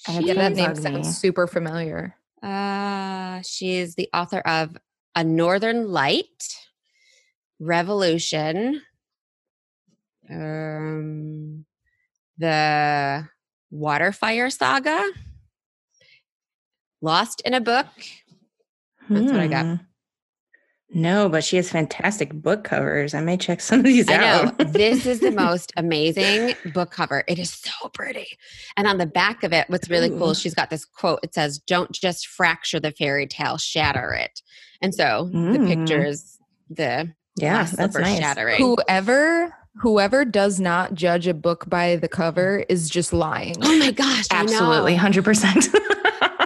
It's 0.09 0.21
yeah, 0.21 0.35
that 0.35 0.55
name 0.55 0.75
sounds 0.75 1.19
super 1.19 1.47
familiar. 1.47 2.17
Uh, 2.43 3.43
she 3.43 3.75
is 3.77 3.95
the 3.95 4.09
author 4.15 4.41
of 4.41 4.77
A 5.15 5.23
Northern 5.23 5.89
Light, 5.93 6.57
Revolution, 7.61 8.83
um, 10.29 11.65
the 12.39 13.29
Waterfire 13.73 14.51
Saga, 14.51 15.07
Lost 17.03 17.43
in 17.45 17.55
a 17.55 17.61
Book. 17.61 17.87
That's 19.09 19.31
what 19.33 19.41
I 19.41 19.49
got. 19.49 19.81
No, 20.93 21.29
but 21.29 21.45
she 21.45 21.57
has 21.57 21.71
fantastic 21.71 22.33
book 22.33 22.65
covers. 22.65 23.15
I 23.15 23.21
may 23.21 23.37
check 23.37 23.61
some 23.63 23.79
of 23.81 23.85
these 23.85 24.09
I 24.09 24.17
know 24.17 24.25
out. 24.27 24.59
this 24.73 25.07
is 25.07 25.21
the 25.21 25.31
most 25.31 25.73
amazing 25.77 26.55
book 26.73 26.91
cover. 26.91 27.23
It 27.29 27.39
is 27.39 27.51
so 27.53 27.89
pretty. 27.95 28.27
And 28.77 28.87
on 28.89 28.99
the 28.99 29.07
back 29.07 29.45
of 29.45 29.53
it, 29.53 29.69
what's 29.69 29.89
really 29.89 30.09
cool 30.11 30.29
Ooh. 30.29 30.31
is 30.31 30.41
she's 30.41 30.55
got 30.55 30.69
this 30.71 30.85
quote. 30.85 31.21
It 31.23 31.33
says, 31.35 31.59
Don't 31.59 31.93
just 31.93 32.27
fracture 32.27 32.81
the 32.81 32.91
fairy 32.93 33.27
tale, 33.27 33.57
shatter 33.57 34.13
it. 34.15 34.43
And 34.83 34.95
so 34.95 35.29
the 35.33 35.59
Mm. 35.59 35.69
picture 35.69 36.05
is 36.05 36.39
the 36.69 37.13
yeah, 37.37 37.53
glass 37.59 37.71
that's 37.73 37.97
nice. 37.97 38.19
shattering. 38.19 38.57
Whoever 38.59 39.55
whoever 39.81 40.25
does 40.25 40.59
not 40.59 40.95
judge 40.95 41.29
a 41.29 41.33
book 41.35 41.71
by 41.71 41.95
the 41.97 42.09
cover 42.09 42.65
is 42.69 42.91
just 42.91 43.13
lying. 43.13 43.55
Oh 43.63 43.79
my 43.79 43.93
gosh. 43.93 44.27
I 44.31 44.39
know. 44.43 44.43
Absolutely, 44.53 44.97
hundred 44.97 45.25
percent. 45.25 45.69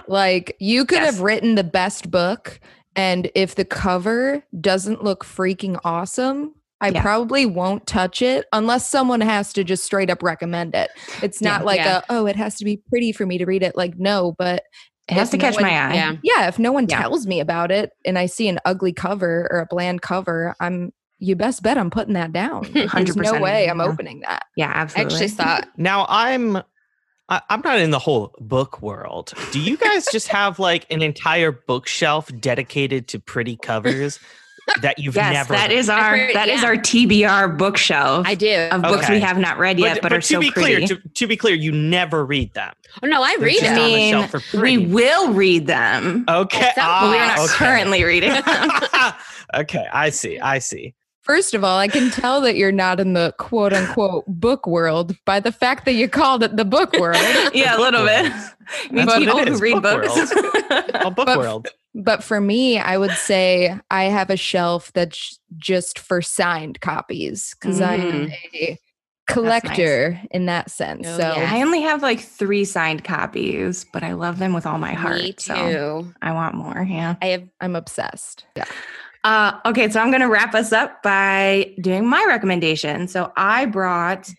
Like 0.07 0.55
you 0.59 0.85
could 0.85 0.99
Yes. 1.01 1.15
have 1.15 1.21
written 1.23 1.55
the 1.55 1.63
best 1.63 2.11
book, 2.11 2.59
and 2.95 3.29
if 3.35 3.55
the 3.55 3.65
cover 3.65 4.43
doesn't 4.61 5.03
look 5.03 5.23
freaking 5.25 5.79
awesome, 5.83 6.53
I 6.81 6.89
Yeah. 6.89 7.01
probably 7.01 7.45
won't 7.45 7.87
touch 7.87 8.21
it 8.21 8.45
unless 8.53 8.89
someone 8.89 9.21
has 9.21 9.53
to 9.53 9.63
just 9.63 9.83
straight 9.83 10.09
up 10.09 10.21
recommend 10.21 10.75
it. 10.75 10.91
It's 11.21 11.41
not 11.41 11.61
Yeah. 11.61 11.65
like 11.65 11.79
Yeah. 11.79 11.97
a 11.99 12.03
oh, 12.09 12.25
it 12.25 12.35
has 12.35 12.55
to 12.57 12.65
be 12.65 12.81
pretty 12.89 13.11
for 13.11 13.25
me 13.25 13.37
to 13.37 13.45
read 13.45 13.63
it. 13.63 13.75
Like 13.75 13.97
no, 13.97 14.35
but 14.37 14.63
It 15.07 15.13
has 15.13 15.29
to 15.31 15.37
no 15.37 15.41
catch 15.41 15.53
one- 15.55 15.63
my 15.63 15.69
eye. 15.71 15.93
Yeah. 15.93 16.13
Yeah, 16.23 16.47
if 16.47 16.59
no 16.59 16.71
one 16.71 16.87
Yeah. 16.89 16.99
tells 17.01 17.25
me 17.27 17.39
about 17.39 17.71
it 17.71 17.91
and 18.05 18.19
I 18.19 18.25
see 18.25 18.47
an 18.49 18.59
ugly 18.65 18.91
cover 18.93 19.47
or 19.51 19.59
a 19.59 19.65
bland 19.67 20.01
cover, 20.01 20.55
I'm 20.59 20.91
you 21.17 21.33
best 21.35 21.63
bet 21.63 21.77
I'm 21.77 21.89
putting 21.89 22.13
that 22.15 22.33
down. 22.33 22.67
There's 22.73 22.89
100% 22.91 23.33
no 23.35 23.39
way 23.41 23.69
I'm 23.69 23.79
yeah. 23.79 23.85
opening 23.85 24.19
that. 24.27 24.43
Yeah, 24.57 24.67
I 24.67 24.81
absolutely. 24.81 25.13
actually 25.15 25.27
saw 25.29 25.61
Now 25.77 26.05
I'm 26.09 26.61
I, 27.29 27.41
I'm 27.49 27.61
not 27.63 27.79
in 27.79 27.89
the 27.91 27.99
whole 27.99 28.35
book 28.39 28.81
world. 28.81 29.33
Do 29.51 29.59
you 29.59 29.77
guys 29.77 30.05
just 30.11 30.27
have 30.29 30.59
like 30.59 30.85
an 30.91 31.01
entire 31.01 31.51
bookshelf 31.51 32.29
dedicated 32.39 33.07
to 33.09 33.19
pretty 33.19 33.55
covers 33.57 34.19
that 34.81 34.97
you've 34.97 35.15
Yes, 35.15 35.31
never 35.33 35.53
that 35.53 35.71
is 35.71 35.89
I've 35.89 35.99
our 36.03 36.17
heard- 36.17 36.35
that 36.35 36.49
is 36.49 36.61
yeah. 36.61 36.67
our 36.67 36.75
TBR 36.75 37.57
bookshelf 37.57 38.25
I 38.27 38.33
do. 38.35 38.51
of 38.71 38.81
books 38.81 39.07
we 39.09 39.19
have 39.19 39.37
not 39.37 39.57
read 39.59 39.79
yet, 39.79 40.01
but, 40.01 40.11
are 40.11 40.19
to 40.21 40.25
so 40.25 40.39
be 40.39 40.49
pretty. 40.51 40.85
clear, 40.87 40.87
to, 40.99 41.09
to 41.09 41.27
be 41.27 41.37
clear, 41.37 41.53
you 41.55 41.71
never 41.71 42.25
read 42.25 42.53
them. 42.53 42.73
Oh, 43.03 43.07
no, 43.07 43.21
I 43.21 43.35
They're 43.37 43.45
read 43.45 43.59
just 43.59 43.63
it. 43.65 43.69
on 43.69 43.75
the 43.75 43.81
mean, 43.95 44.11
shelf 44.13 44.31
for 44.31 44.59
we 44.61 44.77
will 44.79 45.33
read 45.33 45.67
them, 45.67 46.25
Okay, 46.27 46.65
At 46.67 46.75
some 46.75 46.85
but 47.01 47.11
we 47.11 47.17
are 47.17 47.27
not 47.27 47.37
ah, 47.39 47.43
okay. 47.43 47.53
currently 47.55 48.03
reading. 48.03 48.31
them. 49.53 49.61
okay, 49.61 49.87
I 49.93 50.09
see. 50.09 50.39
I 50.39 50.57
see. 50.59 50.93
First 51.25 51.53
of 51.55 51.63
all, 51.63 51.77
I 51.79 51.87
can 51.87 52.11
tell 52.11 52.39
that 52.41 52.55
you're 52.55 52.71
not 52.71 52.99
in 52.99 53.13
the 53.13 53.33
quote 53.39 53.73
unquote 53.73 54.25
book 54.27 54.67
world 54.67 55.15
by 55.25 55.39
the 55.39 55.51
fact 55.51 55.85
that 55.85 55.93
you 55.93 56.07
called 56.07 56.43
it 56.43 56.55
the 56.55 56.65
book 56.65 56.93
world. 56.99 57.17
yeah, 57.53 57.75
a 57.77 57.79
little 57.81 58.05
bit. 58.05 58.25
Me 58.25 58.31
That's 59.03 59.07
what 59.07 59.19
people 59.19 59.37
it 59.39 59.47
who 59.47 59.53
is, 59.55 59.61
read 59.61 59.81
book 59.81 60.03
books. 60.05 60.33
Oh, 60.95 61.09
book 61.09 61.25
But- 61.25 61.37
world. 61.37 61.67
But 61.97 62.23
for 62.23 62.41
me, 62.41 62.77
I 62.77 62.97
would 62.97 63.11
say 63.11 63.73
I 63.89 64.03
have 64.05 64.29
a 64.29 64.35
shelf 64.35 64.91
that's 64.93 65.39
just 65.57 65.97
for 65.97 66.21
signed 66.21 66.81
copies 66.81 67.55
because 67.59 67.79
I'm 67.79 68.01
Mm. 68.29 68.33
a 68.53 68.77
collector 69.27 70.19
in 70.29 70.45
that 70.47 70.69
sense. 70.69 71.07
Oh, 71.07 71.17
so 71.17 71.23
yeah. 71.37 71.49
I 71.53 71.61
only 71.61 71.81
have 71.81 72.01
like 72.01 72.19
three 72.19 72.65
signed 72.65 73.03
copies, 73.03 73.85
but 73.93 74.03
I 74.03 74.13
love 74.13 74.39
them 74.39 74.53
with 74.53 74.65
all 74.65 74.77
my 74.77 74.93
heart. 74.93 75.21
Me 75.21 75.31
too. 75.31 75.53
So 75.53 76.07
I 76.21 76.33
want 76.33 76.55
more. 76.55 76.85
Yeah. 76.87 77.15
I 77.21 77.27
have 77.27 77.47
I'm 77.61 77.75
obsessed. 77.75 78.45
Yeah. 78.57 78.65
Uh, 79.25 79.59
okay, 79.65 79.89
so 79.89 79.99
I'm 79.99 80.11
going 80.11 80.21
to 80.21 80.29
wrap 80.29 80.53
us 80.53 80.71
up 80.71 81.01
by 81.01 81.73
doing 81.81 82.07
my 82.07 82.23
recommendation. 82.27 83.07
So 83.07 83.33
I 83.35 83.65
brought, 83.65 84.29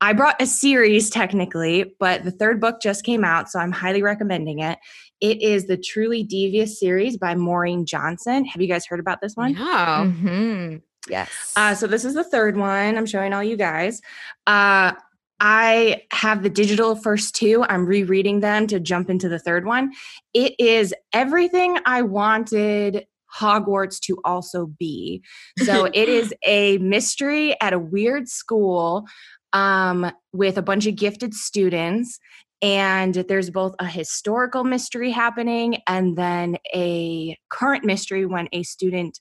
I 0.00 0.12
brought 0.12 0.40
a 0.40 0.46
series 0.46 1.10
technically, 1.10 1.96
but 1.98 2.22
the 2.22 2.30
third 2.30 2.60
book 2.60 2.80
just 2.80 3.04
came 3.04 3.24
out, 3.24 3.50
so 3.50 3.58
I'm 3.58 3.72
highly 3.72 4.00
recommending 4.00 4.60
it. 4.60 4.78
It 5.20 5.42
is 5.42 5.66
the 5.66 5.76
Truly 5.76 6.22
Devious 6.22 6.78
series 6.78 7.16
by 7.16 7.34
Maureen 7.34 7.84
Johnson. 7.84 8.44
Have 8.44 8.62
you 8.62 8.68
guys 8.68 8.86
heard 8.86 9.00
about 9.00 9.20
this 9.20 9.34
one? 9.34 9.54
no. 9.54 10.04
hmm 10.04 10.76
Yes. 11.08 11.54
Uh, 11.56 11.74
so 11.74 11.88
this 11.88 12.04
is 12.04 12.14
the 12.14 12.22
third 12.22 12.56
one. 12.56 12.96
I'm 12.96 13.06
showing 13.06 13.32
all 13.32 13.42
you 13.42 13.56
guys. 13.56 14.00
Uh, 14.46 14.92
I 15.40 16.02
have 16.12 16.44
the 16.44 16.50
digital 16.50 16.94
first 16.94 17.34
two. 17.34 17.64
I'm 17.68 17.86
rereading 17.86 18.38
them 18.38 18.68
to 18.68 18.78
jump 18.78 19.10
into 19.10 19.28
the 19.28 19.38
third 19.38 19.64
one. 19.64 19.92
It 20.32 20.54
is 20.60 20.94
everything 21.12 21.78
I 21.86 22.02
wanted 22.02 23.06
Hogwarts 23.38 24.00
to 24.00 24.18
also 24.24 24.66
be. 24.66 25.22
So 25.64 25.84
it 25.86 26.08
is 26.08 26.32
a 26.46 26.78
mystery 26.78 27.60
at 27.60 27.72
a 27.72 27.78
weird 27.78 28.28
school 28.28 29.06
um, 29.52 30.10
with 30.32 30.56
a 30.56 30.62
bunch 30.62 30.86
of 30.86 30.96
gifted 30.96 31.34
students. 31.34 32.18
And 32.62 33.14
there's 33.14 33.50
both 33.50 33.74
a 33.78 33.86
historical 33.86 34.64
mystery 34.64 35.10
happening 35.10 35.78
and 35.86 36.16
then 36.16 36.56
a 36.74 37.36
current 37.50 37.84
mystery 37.84 38.26
when 38.26 38.48
a 38.52 38.62
student 38.62 39.20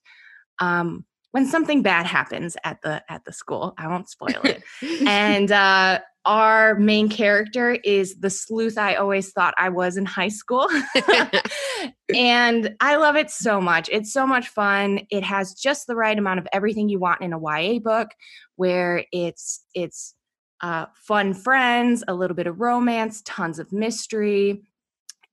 um, 0.60 1.06
when 1.32 1.46
something 1.46 1.84
bad 1.84 2.06
happens 2.06 2.58
at 2.64 2.78
the 2.82 3.04
at 3.10 3.24
the 3.26 3.32
school 3.32 3.74
i 3.78 3.88
won't 3.88 4.10
spoil 4.10 4.42
it 4.44 4.64
and 5.08 5.52
uh 5.52 6.00
our 6.28 6.76
main 6.76 7.10
character 7.10 7.72
is 7.84 8.20
the 8.20 8.30
sleuth 8.30 8.78
i 8.78 8.94
always 8.96 9.32
thought 9.32 9.54
i 9.58 9.70
was 9.70 9.98
in 9.98 10.06
high 10.06 10.28
school. 10.28 10.68
And 12.16 12.76
i 12.80 12.96
love 12.96 13.16
it 13.16 13.30
so 13.30 13.60
much. 13.60 13.90
It's 13.92 14.14
so 14.14 14.26
much 14.26 14.48
fun. 14.48 15.02
It 15.10 15.24
has 15.24 15.54
just 15.54 15.88
the 15.88 15.96
right 15.96 16.18
amount 16.18 16.40
of 16.40 16.48
everything 16.54 16.90
you 16.90 17.00
want 17.00 17.22
in 17.22 17.34
a 17.34 17.40
ya 17.40 17.80
book 17.80 18.10
where 18.56 19.06
it's 19.12 19.64
it's 19.74 20.16
uh, 20.62 20.86
fun 20.96 21.34
friends 21.34 22.04
a 22.08 22.14
little 22.14 22.36
bit 22.36 22.48
of 22.48 22.60
romance 22.60 23.22
tons 23.26 23.60
of 23.60 23.72
mystery 23.72 24.64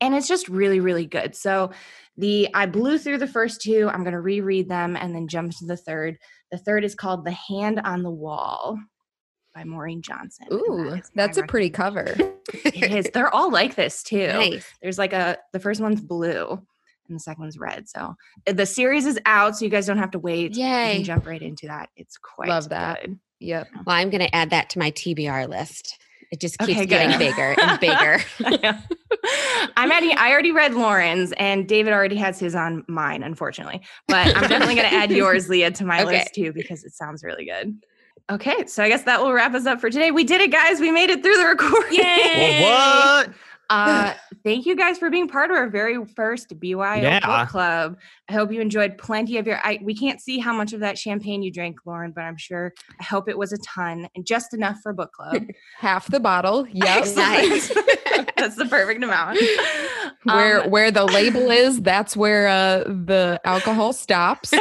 and 0.00 0.14
it's 0.14 0.28
just 0.28 0.48
really 0.48 0.80
really 0.80 1.06
good. 1.06 1.34
So 1.36 1.70
the 2.16 2.48
i 2.54 2.66
blew 2.66 2.98
through 2.98 3.18
the 3.18 3.26
first 3.26 3.60
two. 3.60 3.88
I'm 3.92 4.02
going 4.02 4.12
to 4.12 4.20
reread 4.20 4.68
them 4.68 4.96
and 4.96 5.14
then 5.14 5.28
jump 5.28 5.52
to 5.58 5.66
the 5.66 5.76
third. 5.76 6.18
The 6.50 6.58
third 6.58 6.84
is 6.84 6.94
called 6.94 7.24
the 7.24 7.30
hand 7.32 7.80
on 7.84 8.02
the 8.02 8.10
wall 8.10 8.78
by 9.54 9.64
maureen 9.64 10.02
johnson 10.02 10.46
and 10.50 10.58
that 10.58 10.96
Ooh, 10.98 11.00
that's 11.14 11.38
a 11.38 11.44
pretty 11.44 11.70
cover. 11.70 12.14
it 12.64 12.92
is 12.92 13.10
they're 13.14 13.32
all 13.34 13.50
like 13.50 13.74
this 13.74 14.02
too 14.02 14.26
nice. 14.26 14.66
there's 14.82 14.98
like 14.98 15.12
a 15.12 15.38
the 15.52 15.60
first 15.60 15.80
one's 15.80 16.00
blue 16.00 16.50
and 17.08 17.14
the 17.16 17.20
second 17.20 17.42
one's 17.42 17.58
red 17.58 17.88
so 17.88 18.14
uh, 18.48 18.52
the 18.52 18.66
series 18.66 19.06
is 19.06 19.18
out 19.26 19.56
so 19.56 19.64
you 19.64 19.70
guys 19.70 19.86
don't 19.86 19.98
have 19.98 20.10
to 20.10 20.18
wait 20.18 20.52
you 20.54 20.62
Yay. 20.64 20.94
can 20.96 21.04
jump 21.04 21.26
right 21.26 21.42
into 21.42 21.66
that 21.66 21.88
it's 21.96 22.16
quite 22.18 22.48
Love 22.48 22.68
that. 22.70 23.02
good. 23.02 23.18
Yep. 23.40 23.68
Well, 23.86 23.96
I'm 23.96 24.08
going 24.08 24.22
to 24.22 24.34
add 24.34 24.50
that 24.50 24.70
to 24.70 24.78
my 24.78 24.90
TBR 24.92 25.48
list. 25.48 25.98
It 26.30 26.40
just 26.40 26.56
keeps 26.60 26.70
Okay, 26.70 26.86
getting 26.86 27.18
bigger 27.18 27.54
and 27.60 27.78
bigger. 27.80 28.18
I'm 29.76 29.90
adding. 29.92 30.16
I 30.16 30.30
already 30.30 30.52
read 30.52 30.72
Lauren's, 30.72 31.32
and 31.32 31.68
David 31.68 31.92
already 31.92 32.16
has 32.16 32.38
his 32.38 32.54
on 32.54 32.84
mine, 32.88 33.22
unfortunately. 33.22 33.82
But 34.08 34.34
I'm 34.34 34.48
definitely 34.48 34.76
going 34.76 34.88
to 34.88 34.94
add 34.94 35.10
yours, 35.16 35.48
Leah, 35.50 35.72
to 35.72 35.84
my 35.84 36.02
Okay. 36.04 36.18
list 36.18 36.34
too 36.34 36.52
because 36.54 36.84
it 36.84 36.92
sounds 36.94 37.22
really 37.22 37.44
good. 37.44 37.74
Okay, 38.30 38.64
so 38.66 38.82
I 38.82 38.88
guess 38.88 39.02
that 39.02 39.20
will 39.20 39.32
wrap 39.32 39.54
us 39.54 39.66
up 39.66 39.80
for 39.80 39.90
today. 39.90 40.10
We 40.10 40.24
did 40.24 40.40
it, 40.40 40.50
guys. 40.50 40.80
We 40.80 40.90
made 40.90 41.10
it 41.10 41.22
through 41.22 41.36
the 41.36 41.44
recording. 41.48 41.98
Yay! 41.98 42.62
Well, 42.62 43.26
what? 43.26 43.34
Uh, 43.70 44.12
thank 44.44 44.66
you 44.66 44.76
guys 44.76 44.98
for 44.98 45.08
being 45.10 45.26
part 45.26 45.50
of 45.50 45.56
our 45.56 45.68
very 45.68 46.02
first 46.04 46.58
BYO 46.60 47.00
Yeah. 47.02 47.20
book 47.20 47.48
club. 47.48 47.96
I 48.28 48.34
hope 48.34 48.52
you 48.52 48.60
enjoyed 48.60 48.98
plenty 48.98 49.38
of 49.38 49.46
your. 49.46 49.58
I 49.64 49.78
we 49.82 49.94
can't 49.94 50.20
see 50.20 50.38
how 50.38 50.54
much 50.54 50.72
of 50.74 50.80
that 50.80 50.96
champagne 50.98 51.42
you 51.42 51.50
drank, 51.50 51.78
Lauren, 51.86 52.12
but 52.14 52.22
I'm 52.22 52.36
sure. 52.36 52.72
I 53.00 53.04
hope 53.04 53.28
it 53.28 53.36
was 53.38 53.52
a 53.52 53.58
ton 53.58 54.06
and 54.14 54.26
just 54.26 54.52
enough 54.54 54.78
for 54.82 54.92
book 54.92 55.12
club. 55.12 55.44
Half 55.78 56.10
the 56.10 56.20
bottle. 56.20 56.66
Yep. 56.72 57.06
Nice. 57.16 57.68
That's 58.36 58.56
the 58.56 58.66
perfect 58.68 59.02
amount. 59.02 59.38
where 60.24 60.62
Um, 60.64 60.70
where 60.70 60.90
the 60.90 61.04
label 61.06 61.50
is, 61.50 61.80
that's 61.80 62.14
where 62.16 62.46
uh, 62.48 62.84
the 62.84 63.40
alcohol 63.44 63.92
stops. 63.94 64.52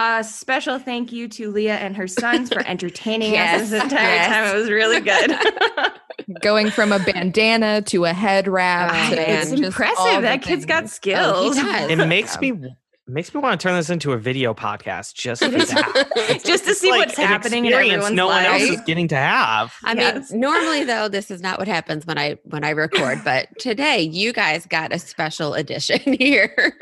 A 0.00 0.22
special 0.22 0.78
thank 0.78 1.10
you 1.10 1.26
to 1.30 1.50
Leah 1.50 1.74
and 1.74 1.96
her 1.96 2.06
sons 2.06 2.52
for 2.52 2.60
entertaining 2.66 3.32
Yes, 3.32 3.62
us 3.62 3.70
this 3.70 3.82
entire 3.82 4.14
yes. 4.14 4.28
time. 4.28 4.54
It 4.56 4.60
was 4.60 4.70
really 4.70 5.00
good. 5.00 6.40
Going 6.40 6.70
from 6.70 6.92
a 6.92 7.00
bandana 7.00 7.82
to 7.82 8.04
a 8.04 8.12
head 8.12 8.46
wrap. 8.46 8.92
Oh, 8.92 9.14
it's 9.18 9.50
impressive. 9.50 10.22
That 10.22 10.42
kid's 10.42 10.66
got 10.66 10.82
things. 10.82 10.92
Oh, 10.92 11.50
skills. 11.50 11.56
does. 11.56 11.90
It 11.90 12.06
makes 12.06 12.38
me 12.38 12.52
makes 13.08 13.34
me 13.34 13.40
want 13.40 13.60
to 13.60 13.66
turn 13.66 13.74
this 13.76 13.90
into 13.90 14.12
a 14.12 14.18
video 14.18 14.54
podcast 14.54 15.14
just 15.14 15.42
for 15.44 15.50
that. 15.50 16.40
Just 16.44 16.64
to 16.66 16.74
see 16.74 16.90
like 16.90 17.06
what's 17.08 17.16
happening 17.18 17.64
in 17.66 17.72
experience 17.72 17.92
everyone's 18.04 18.16
no 18.16 18.26
one 18.26 18.44
else 18.44 18.62
is 18.62 18.80
getting 18.82 19.08
to 19.08 19.16
have. 19.16 19.74
I 19.84 19.94
Yes. 19.94 20.30
mean, 20.30 20.40
normally 20.40 20.84
though, 20.84 21.08
this 21.08 21.30
is 21.30 21.40
not 21.40 21.58
what 21.58 21.68
happens 21.68 22.06
when 22.06 22.18
I 22.18 22.36
when 22.44 22.64
I 22.64 22.70
record, 22.70 23.22
but 23.24 23.48
today 23.58 24.00
you 24.02 24.32
guys 24.32 24.66
got 24.66 24.92
a 24.92 24.98
special 24.98 25.54
edition 25.54 26.00
here. 26.18 26.76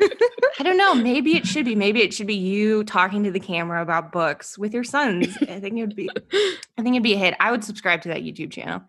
I 0.00 0.62
don't 0.62 0.76
know. 0.76 0.94
Maybe 0.94 1.36
it 1.36 1.46
should 1.46 1.64
be. 1.64 1.74
Maybe 1.74 2.02
it 2.02 2.12
should 2.14 2.26
be 2.26 2.34
you 2.34 2.84
talking 2.84 3.24
to 3.24 3.30
the 3.30 3.40
camera 3.40 3.82
about 3.82 4.12
books 4.12 4.56
with 4.58 4.72
your 4.72 4.84
sons. 4.84 5.36
I 5.42 5.58
think 5.60 5.76
it 5.76 5.80
would 5.80 5.96
be. 5.96 6.08
I 6.78 6.82
think 6.82 6.94
it'd 6.94 7.02
be 7.02 7.14
a 7.14 7.18
hit. 7.18 7.34
I 7.40 7.50
would 7.50 7.64
subscribe 7.64 8.02
to 8.02 8.08
that 8.08 8.22
YouTube 8.22 8.52
channel. 8.52 8.82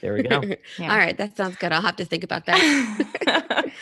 There 0.00 0.14
we 0.14 0.22
go. 0.22 0.40
Yeah. 0.78 0.90
All 0.92 0.98
right, 0.98 1.16
that 1.18 1.36
sounds 1.36 1.56
good. 1.56 1.72
I'll 1.72 1.82
have 1.82 1.96
to 1.96 2.04
think 2.04 2.22
about 2.24 2.46
that. 2.46 3.72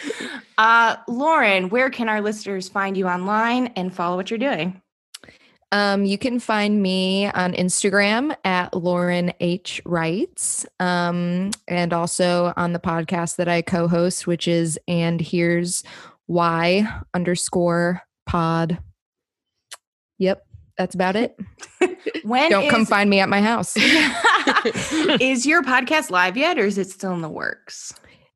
Uh, 0.60 0.96
Lauren, 1.08 1.70
where 1.70 1.88
can 1.88 2.10
our 2.10 2.20
listeners 2.20 2.68
find 2.68 2.94
you 2.94 3.08
online 3.08 3.68
and 3.76 3.94
follow 3.94 4.16
what 4.16 4.30
you're 4.30 4.38
doing? 4.38 4.82
Um, 5.72 6.04
you 6.04 6.18
can 6.18 6.38
find 6.38 6.82
me 6.82 7.30
on 7.30 7.54
Instagram 7.54 8.36
at 8.44 8.74
Lauren 8.76 9.32
H. 9.40 9.80
Writes, 9.86 10.66
um, 10.78 11.52
and 11.66 11.94
also 11.94 12.52
on 12.58 12.74
the 12.74 12.78
podcast 12.78 13.36
that 13.36 13.48
I 13.48 13.62
co-host, 13.62 14.26
which 14.26 14.46
is 14.46 14.78
and 14.86 15.18
here's 15.18 15.82
why 16.26 16.86
underscore 17.14 18.02
pod. 18.26 18.82
Yep, 20.18 20.44
that's 20.76 20.94
about 20.94 21.16
it. 21.16 21.38
When 22.22 22.50
Don't 22.50 22.68
come 22.68 22.86
find 22.86 23.08
me 23.08 23.20
at 23.20 23.28
my 23.28 23.40
house. 23.40 23.76
is 25.20 25.46
your 25.46 25.62
podcast 25.62 26.10
live 26.10 26.36
yet, 26.36 26.58
or 26.58 26.64
is 26.64 26.76
it 26.78 26.88
still 26.88 27.12
in 27.12 27.20
the 27.20 27.28
works? 27.28 27.94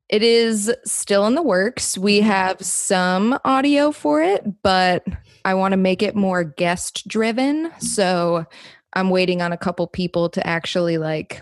It 0.09 0.21
is 0.21 0.71
still 0.85 1.25
in 1.25 1.35
the 1.35 1.41
works. 1.41 1.97
We 1.97 2.19
mm-hmm. 2.19 2.27
have 2.27 2.61
some 2.61 3.39
audio 3.43 3.91
for 3.91 4.21
it, 4.21 4.43
but 4.61 5.03
I 5.43 5.53
want 5.53 5.71
to 5.71 5.77
make 5.77 6.03
it 6.03 6.15
more 6.15 6.43
guest 6.43 7.07
driven. 7.07 7.71
So 7.79 8.45
I'm 8.93 9.09
waiting 9.09 9.41
on 9.41 9.51
a 9.51 9.57
couple 9.57 9.87
people 9.87 10.29
to 10.29 10.45
actually 10.45 10.97
like 10.97 11.41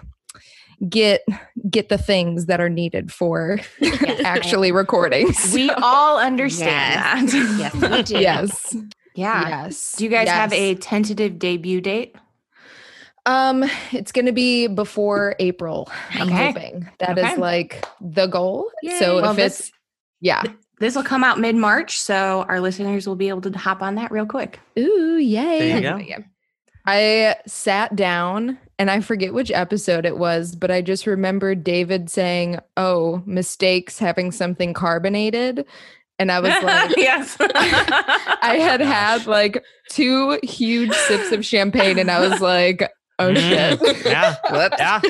get 0.90 1.22
get 1.70 1.90
the 1.90 1.98
things 1.98 2.48
that 2.48 2.60
are 2.60 2.70
needed 2.70 3.12
for 3.12 3.60
actually 4.24 4.72
recordings. 4.72 5.54
We 5.54 5.70
all 5.70 6.20
understand 6.20 7.32
Yes. 7.32 7.32
that. 7.32 7.82
yes, 7.82 7.92
we 7.92 8.04
do. 8.04 8.22
yes. 8.22 8.76
Yeah. 9.16 9.48
Yes. 9.48 9.96
Do 9.98 10.04
you 10.04 10.10
guys 10.10 10.28
have 10.28 10.52
a 10.54 10.76
tentative 10.76 11.38
debut 11.38 11.82
date? 11.82 12.16
Um, 13.26 13.64
it's 13.92 14.12
gonna 14.12 14.34
be 14.34 14.68
before 14.68 15.36
April. 15.40 15.90
I'm 16.12 16.28
Okay. 16.28 16.48
hoping 16.48 16.90
that 17.00 17.18
is 17.18 17.24
Okay. 17.26 17.36
like 17.38 17.86
the 18.02 18.28
goal. 18.28 18.70
Yay. 18.82 18.98
So 19.00 19.22
Well, 19.22 19.32
if 19.32 19.38
this- 19.38 19.60
it's 19.60 19.72
yeah, 20.22 20.44
This 20.80 20.96
will 20.96 21.04
come 21.04 21.24
out 21.24 21.40
mid 21.40 21.56
March, 21.56 21.98
so 22.00 22.46
our 22.50 22.60
listeners 22.60 23.08
will 23.08 23.16
be 23.16 23.30
able 23.30 23.42
to 23.42 23.58
hop 23.58 23.82
on 23.82 23.96
that 23.96 24.12
real 24.12 24.26
quick. 24.26 24.60
ooh, 24.78 25.16
yay! 25.18 25.60
There 25.60 25.76
you 25.78 25.82
go. 25.82 25.98
Yeah. 25.98 26.18
I 26.86 27.38
sat 27.48 27.96
down 27.96 28.58
and 28.78 28.92
I 28.92 29.00
forget 29.00 29.34
which 29.34 29.52
episode 29.52 30.06
it 30.06 30.18
was, 30.18 30.54
but 30.56 30.70
I 30.72 30.82
just 30.82 31.08
remember 31.08 31.56
David 31.56 32.10
saying, 32.10 32.60
"Oh, 32.76 33.22
mistakes 33.26 34.00
having 34.00 34.32
something 34.34 34.74
carbonated," 34.74 35.66
and 36.20 36.30
I 36.30 36.42
was 36.42 36.52
like. 36.62 36.94
yes. 36.98 37.38
I 37.40 38.58
had 38.60 38.82
had 38.82 39.26
like 39.28 39.64
two 39.90 40.40
huge 40.44 40.92
sips 40.92 41.32
of 41.32 41.46
champagne, 41.46 42.00
and 42.00 42.12
I 42.12 42.20
was 42.28 42.42
like, 42.42 42.90
"Oh 43.20 43.30
Mm, 43.32 43.36
shit!" 43.38 44.06
yeah. 44.06 44.36
Whoops. 44.52 44.76
Yeah. 44.80 45.02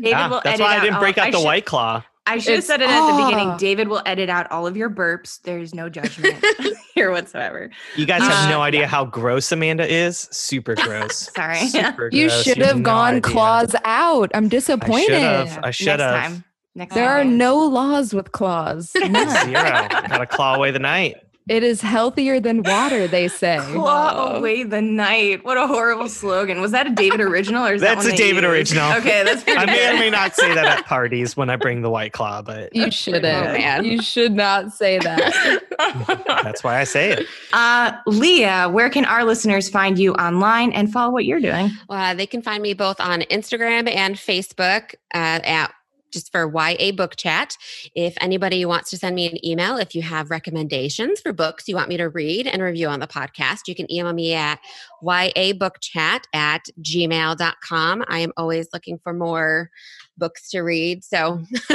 David 0.00 0.08
yeah. 0.10 0.28
will 0.28 0.40
That's 0.44 0.54
edit 0.54 0.60
why 0.60 0.72
I 0.74 0.76
out 0.76 0.80
didn't 0.82 0.94
all- 0.94 1.00
break 1.00 1.18
out 1.18 1.26
I 1.28 1.30
the 1.30 1.38
should- 1.38 1.44
white 1.44 1.64
claw. 1.66 2.02
I 2.26 2.38
should 2.38 2.54
have 2.56 2.64
said 2.64 2.80
it 2.80 2.88
at 2.88 3.10
the 3.16 3.24
beginning. 3.24 3.56
David 3.56 3.88
will 3.88 4.02
edit 4.06 4.28
out 4.30 4.48
all 4.52 4.64
of 4.66 4.76
your 4.76 4.88
burps. 4.88 5.40
There's 5.42 5.74
no 5.74 5.88
judgment 5.88 6.36
here 6.94 7.10
whatsoever. 7.10 7.70
You 7.96 8.06
guys 8.06 8.20
Uh, 8.22 8.26
have 8.30 8.48
no 8.50 8.62
idea 8.62 8.82
yeah. 8.82 8.86
how 8.86 9.04
gross 9.04 9.50
Amanda 9.50 9.84
is. 9.92 10.28
Super 10.30 10.76
gross. 10.76 11.28
Sorry. 11.34 11.66
Super 11.66 12.08
You 12.12 12.28
gross. 12.28 12.44
should 12.44 12.58
have 12.58 12.66
have 12.68 12.76
no 12.76 12.82
gone 12.84 13.08
idea. 13.16 13.20
claws 13.22 13.74
out. 13.84 14.30
I'm 14.32 14.48
disappointed. 14.48 15.12
I 15.14 15.44
disappointed. 15.44 15.48
should 15.48 15.50
have. 15.50 15.64
I 15.64 15.70
should 15.72 15.86
Next 15.98 16.02
time. 16.28 16.44
Next 16.76 16.94
There 16.94 17.06
time. 17.08 17.16
are 17.20 17.24
no 17.24 17.56
laws 17.66 18.14
with 18.14 18.30
claws. 18.30 18.90
Zero. 18.92 19.08
Gotta 19.12 20.26
claw 20.26 20.54
away 20.54 20.70
the 20.70 20.78
night. 20.78 21.16
It 21.48 21.62
is 21.64 21.80
healthier 21.80 22.38
than 22.38 22.62
water, 22.62 23.08
they 23.08 23.26
say. 23.28 23.58
Claw 23.72 24.36
away 24.36 24.62
the 24.62 24.80
night. 24.80 25.44
What 25.44 25.56
a 25.56 25.66
horrible 25.66 26.08
slogan. 26.08 26.60
Was 26.60 26.70
that 26.72 26.86
a 26.86 26.90
David 26.90 27.20
original 27.20 27.66
or 27.66 27.74
is 27.74 27.80
that 27.80 27.94
That's 27.96 28.06
one 28.06 28.14
a 28.14 28.16
David 28.16 28.44
used? 28.44 28.52
original. 28.52 28.90
Okay, 29.00 29.24
that's 29.24 29.42
pretty 29.42 29.58
I 29.58 29.66
may 29.66 29.88
or 29.90 29.98
may 29.98 30.10
not 30.10 30.36
say 30.36 30.54
that 30.54 30.64
at 30.66 30.84
parties 30.86 31.36
when 31.36 31.50
I 31.50 31.56
bring 31.56 31.82
the 31.82 31.90
white 31.90 32.12
claw, 32.12 32.42
but 32.42 32.74
You 32.76 32.90
shouldn't. 32.90 33.22
pretty 33.24 33.46
good. 33.52 33.58
Man. 33.60 33.84
You 33.84 34.02
should 34.02 34.32
not 34.32 34.72
say 34.72 34.98
that. 34.98 35.62
that's 36.44 36.62
why 36.62 36.78
I 36.80 36.84
say 36.84 37.10
it. 37.12 37.26
uh, 37.52 37.92
Leah, 38.06 38.68
where 38.70 38.90
can 38.90 39.04
our 39.04 39.24
listeners 39.24 39.68
find 39.68 39.98
you 39.98 40.12
online 40.14 40.72
and 40.72 40.92
follow 40.92 41.12
what 41.12 41.24
you're 41.24 41.40
doing? 41.40 41.70
Uh, 41.88 42.14
they 42.14 42.26
can 42.26 42.42
find 42.42 42.62
me 42.62 42.74
both 42.74 43.00
on 43.00 43.22
Instagram 43.22 43.88
and 43.92 44.16
Facebook 44.16 44.94
uh, 45.14 45.40
at 45.44 45.72
just 46.10 46.32
for 46.32 46.50
YA 46.52 46.92
Book 46.92 47.16
Chat. 47.16 47.56
If 47.94 48.14
anybody 48.20 48.64
wants 48.64 48.90
to 48.90 48.98
send 48.98 49.16
me 49.16 49.28
an 49.28 49.44
email, 49.44 49.76
if 49.76 49.94
you 49.94 50.02
have 50.02 50.30
recommendations 50.30 51.20
for 51.20 51.32
books 51.32 51.68
you 51.68 51.74
want 51.74 51.88
me 51.88 51.96
to 51.96 52.08
read 52.08 52.46
and 52.46 52.62
review 52.62 52.88
on 52.88 53.00
the 53.00 53.06
podcast, 53.06 53.60
you 53.66 53.74
can 53.74 53.90
email 53.90 54.12
me 54.12 54.34
at 54.34 54.60
yabookchat 55.02 56.20
at 56.32 56.66
gmail.com. 56.82 58.04
I 58.08 58.18
am 58.18 58.32
always 58.36 58.68
looking 58.72 58.98
for 59.02 59.12
more 59.12 59.70
books 60.18 60.50
to 60.50 60.60
read. 60.60 61.04
So 61.04 61.42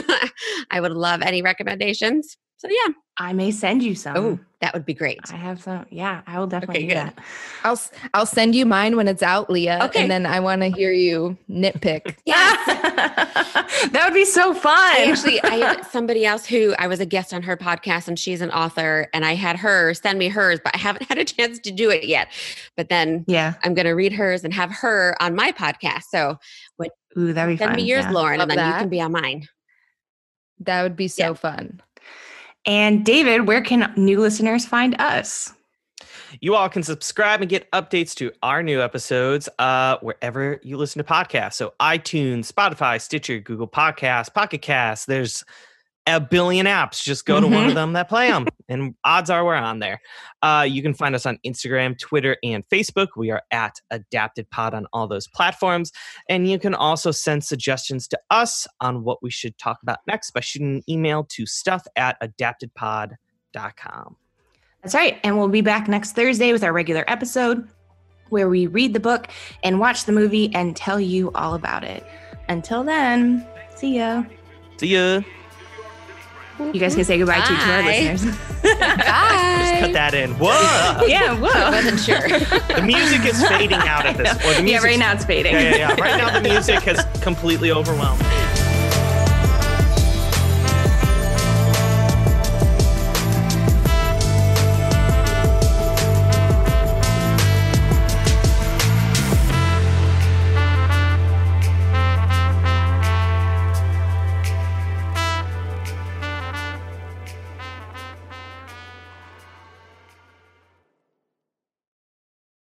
I 0.72 0.80
would 0.80 0.92
love 0.92 1.22
any 1.22 1.42
recommendations. 1.42 2.38
So 2.66 2.72
yeah. 2.88 2.94
I 3.18 3.32
may 3.32 3.52
send 3.52 3.82
you 3.84 3.92
oh, 3.92 3.96
some. 3.96 4.18
Oh, 4.18 4.40
that 4.60 4.74
would 4.74 4.86
be 4.86 4.94
great. 4.94 5.20
I 5.32 5.36
have 5.38 5.62
some. 5.62 5.86
Yeah, 5.90 6.22
I 6.28 6.38
will 6.40 6.48
definitely 6.48 6.78
Okay, 6.86 6.88
do 6.88 6.94
good. 6.96 6.98
that. 7.16 7.24
I'll 7.64 7.80
I'll 8.14 8.26
send 8.26 8.56
you 8.56 8.66
mine 8.66 8.98
when 8.98 9.08
it's 9.08 9.24
out, 9.24 9.50
Leah. 9.50 9.80
Okay. 9.84 10.02
And 10.02 10.12
then 10.12 10.26
I 10.26 10.40
want 10.42 10.64
to 10.64 10.70
hear 10.70 10.92
you 10.92 11.38
nitpick. 11.50 12.16
Yeah, 12.26 12.34
that 13.92 14.02
would 14.06 14.14
be 14.16 14.26
so 14.26 14.54
fun. 14.54 14.74
I 14.76 15.06
actually 15.10 15.42
I 15.44 15.56
have 15.58 15.88
somebody 15.92 16.26
else 16.26 16.46
who 16.46 16.74
I 16.80 16.88
was 16.88 17.00
a 17.00 17.06
guest 17.06 17.34
on 17.34 17.44
her 17.44 17.56
podcast 17.56 18.08
and 18.08 18.18
she's 18.18 18.42
an 18.42 18.50
author 18.52 19.08
and 19.14 19.24
I 19.24 19.36
had 19.36 19.58
her 19.58 19.94
send 19.94 20.18
me 20.18 20.28
hers, 20.28 20.60
but 20.64 20.74
I 20.76 20.80
haven't 20.80 21.08
had 21.08 21.18
a 21.20 21.26
chance 21.26 21.60
to 21.60 21.72
do 21.72 21.90
it 21.92 22.06
yet. 22.06 22.30
But 22.76 22.90
then 22.90 23.24
yeah. 23.28 23.54
I'm 23.64 23.76
gonna 23.76 23.96
read 23.96 24.12
hers 24.12 24.44
and 24.44 24.54
have 24.54 24.72
her 24.72 25.16
on 25.22 25.36
my 25.36 25.52
podcast. 25.52 26.04
So 26.10 26.38
Ooh, 27.18 27.32
that'd 27.32 27.54
be 27.54 27.58
send 27.58 27.70
fun. 27.70 27.76
me 27.78 27.84
yours, 27.84 28.04
yeah. 28.06 28.12
Lauren, 28.12 28.42
and 28.42 28.50
Love 28.50 28.58
then 28.58 28.66
you 28.66 28.72
that. 28.74 28.80
can 28.80 28.90
be 28.90 29.00
on 29.00 29.12
mine. 29.14 29.48
That 30.60 30.84
would 30.84 30.96
be 30.98 31.08
so 31.08 31.28
Yeah. 31.30 31.34
fun. 31.34 31.82
And 32.66 33.06
David, 33.06 33.48
where 33.48 33.62
can 33.62 33.94
new 33.96 34.20
listeners 34.20 34.66
find 34.66 35.00
us? 35.00 35.54
You 36.42 36.56
all 36.56 36.68
can 36.70 36.84
subscribe 36.84 37.42
and 37.42 37.50
get 37.50 37.70
updates 37.72 38.14
to 38.16 38.32
our 38.44 38.62
new 38.62 38.82
episodes 38.82 39.48
uh, 39.60 39.98
wherever 40.02 40.60
you 40.64 40.78
listen 40.78 41.04
to 41.04 41.10
podcasts. 41.10 41.54
So 41.54 41.74
iTunes, 41.80 42.52
Spotify, 42.52 43.00
Stitcher, 43.00 43.40
Google 43.40 43.68
Podcasts, 43.68 44.34
Pocket 44.34 44.62
Casts. 44.62 45.06
There's 45.06 45.46
a 46.08 46.20
billion 46.20 46.66
apps. 46.66 47.04
Just 47.04 47.26
go 47.26 47.40
to 47.40 47.48
one 47.48 47.66
of 47.68 47.74
them 47.74 47.94
that 47.94 48.10
play 48.10 48.30
them, 48.30 48.48
and 48.70 48.96
odds 49.04 49.30
are 49.30 49.44
we're 49.44 49.56
on 49.56 49.80
there. 49.80 50.02
Uh, 50.42 50.66
you 50.68 50.82
can 50.82 50.94
find 50.94 51.16
us 51.16 51.26
on 51.26 51.40
Instagram, 51.46 51.98
Twitter, 51.98 52.38
and 52.44 52.64
Facebook. 52.70 53.08
We 53.16 53.32
are 53.32 53.42
at 53.52 53.80
Adapted 53.92 54.50
Pod 54.50 54.74
on 54.74 54.86
all 54.94 55.08
those 55.08 55.28
platforms. 55.28 55.92
And 56.30 56.50
you 56.50 56.60
can 56.60 56.76
also 56.76 57.12
send 57.12 57.44
suggestions 57.44 58.08
to 58.10 58.20
us 58.30 58.68
on 58.82 59.04
what 59.04 59.24
we 59.24 59.32
should 59.32 59.58
talk 59.58 59.80
about 59.82 60.00
next 60.08 60.32
by 60.32 60.42
shooting 60.42 60.76
an 60.76 60.84
email 60.88 61.24
to 61.30 61.46
stuff 61.46 61.86
at 61.96 62.22
adaptedpod.com. 62.22 64.16
That's 64.84 64.94
right. 64.94 65.20
And 65.24 65.38
we'll 65.38 65.48
be 65.48 65.62
back 65.62 65.88
next 65.88 66.12
Thursday 66.12 66.52
with 66.54 66.64
our 66.64 66.72
regular 66.72 67.04
episode 67.08 67.68
where 68.30 68.50
we 68.50 68.68
read 68.68 68.94
the 68.94 69.00
book 69.00 69.28
and 69.64 69.80
watch 69.80 70.06
the 70.06 70.12
movie 70.12 70.54
and 70.54 70.76
tell 70.76 71.00
you 71.00 71.32
all 71.34 71.56
about 71.56 71.84
it. 71.84 72.06
Until 72.50 72.84
then, 72.84 73.48
see 73.76 73.98
ya. 73.98 74.24
See 74.78 74.96
ya. 74.96 75.22
You 76.60 76.80
guys 76.80 76.96
can 76.96 77.04
say 77.04 77.18
goodbye 77.18 77.42
to, 77.42 77.48
to 77.48 77.54
our 77.54 77.82
Bye. 77.82 77.88
listeners. 77.88 78.24
Just 78.64 78.80
Bye. 78.80 79.78
cut 79.82 79.94
that 79.94 80.14
in. 80.14 80.32
Whoa! 80.40 81.06
yeah, 81.08 81.38
whoa. 81.38 81.50
I 81.50 81.70
wasn't 81.70 82.00
sure. 82.00 82.40
The 82.76 82.82
music 82.82 83.26
is 83.26 83.46
fading 83.48 83.78
out 83.78 84.06
at 84.06 84.18
this. 84.18 84.34
Or 84.46 84.54
the 84.62 84.70
yeah, 84.70 84.82
right 84.82 84.98
now 84.98 85.14
it's 85.14 85.26
fading. 85.26 85.54
Yeah, 85.54 85.62
yeah, 85.62 85.76
yeah. 85.76 85.96
Right 86.02 86.18
now 86.18 86.40
the 86.40 86.48
music 86.48 86.82
has 86.84 87.06
completely 87.22 87.72
overwhelmed. 87.72 88.22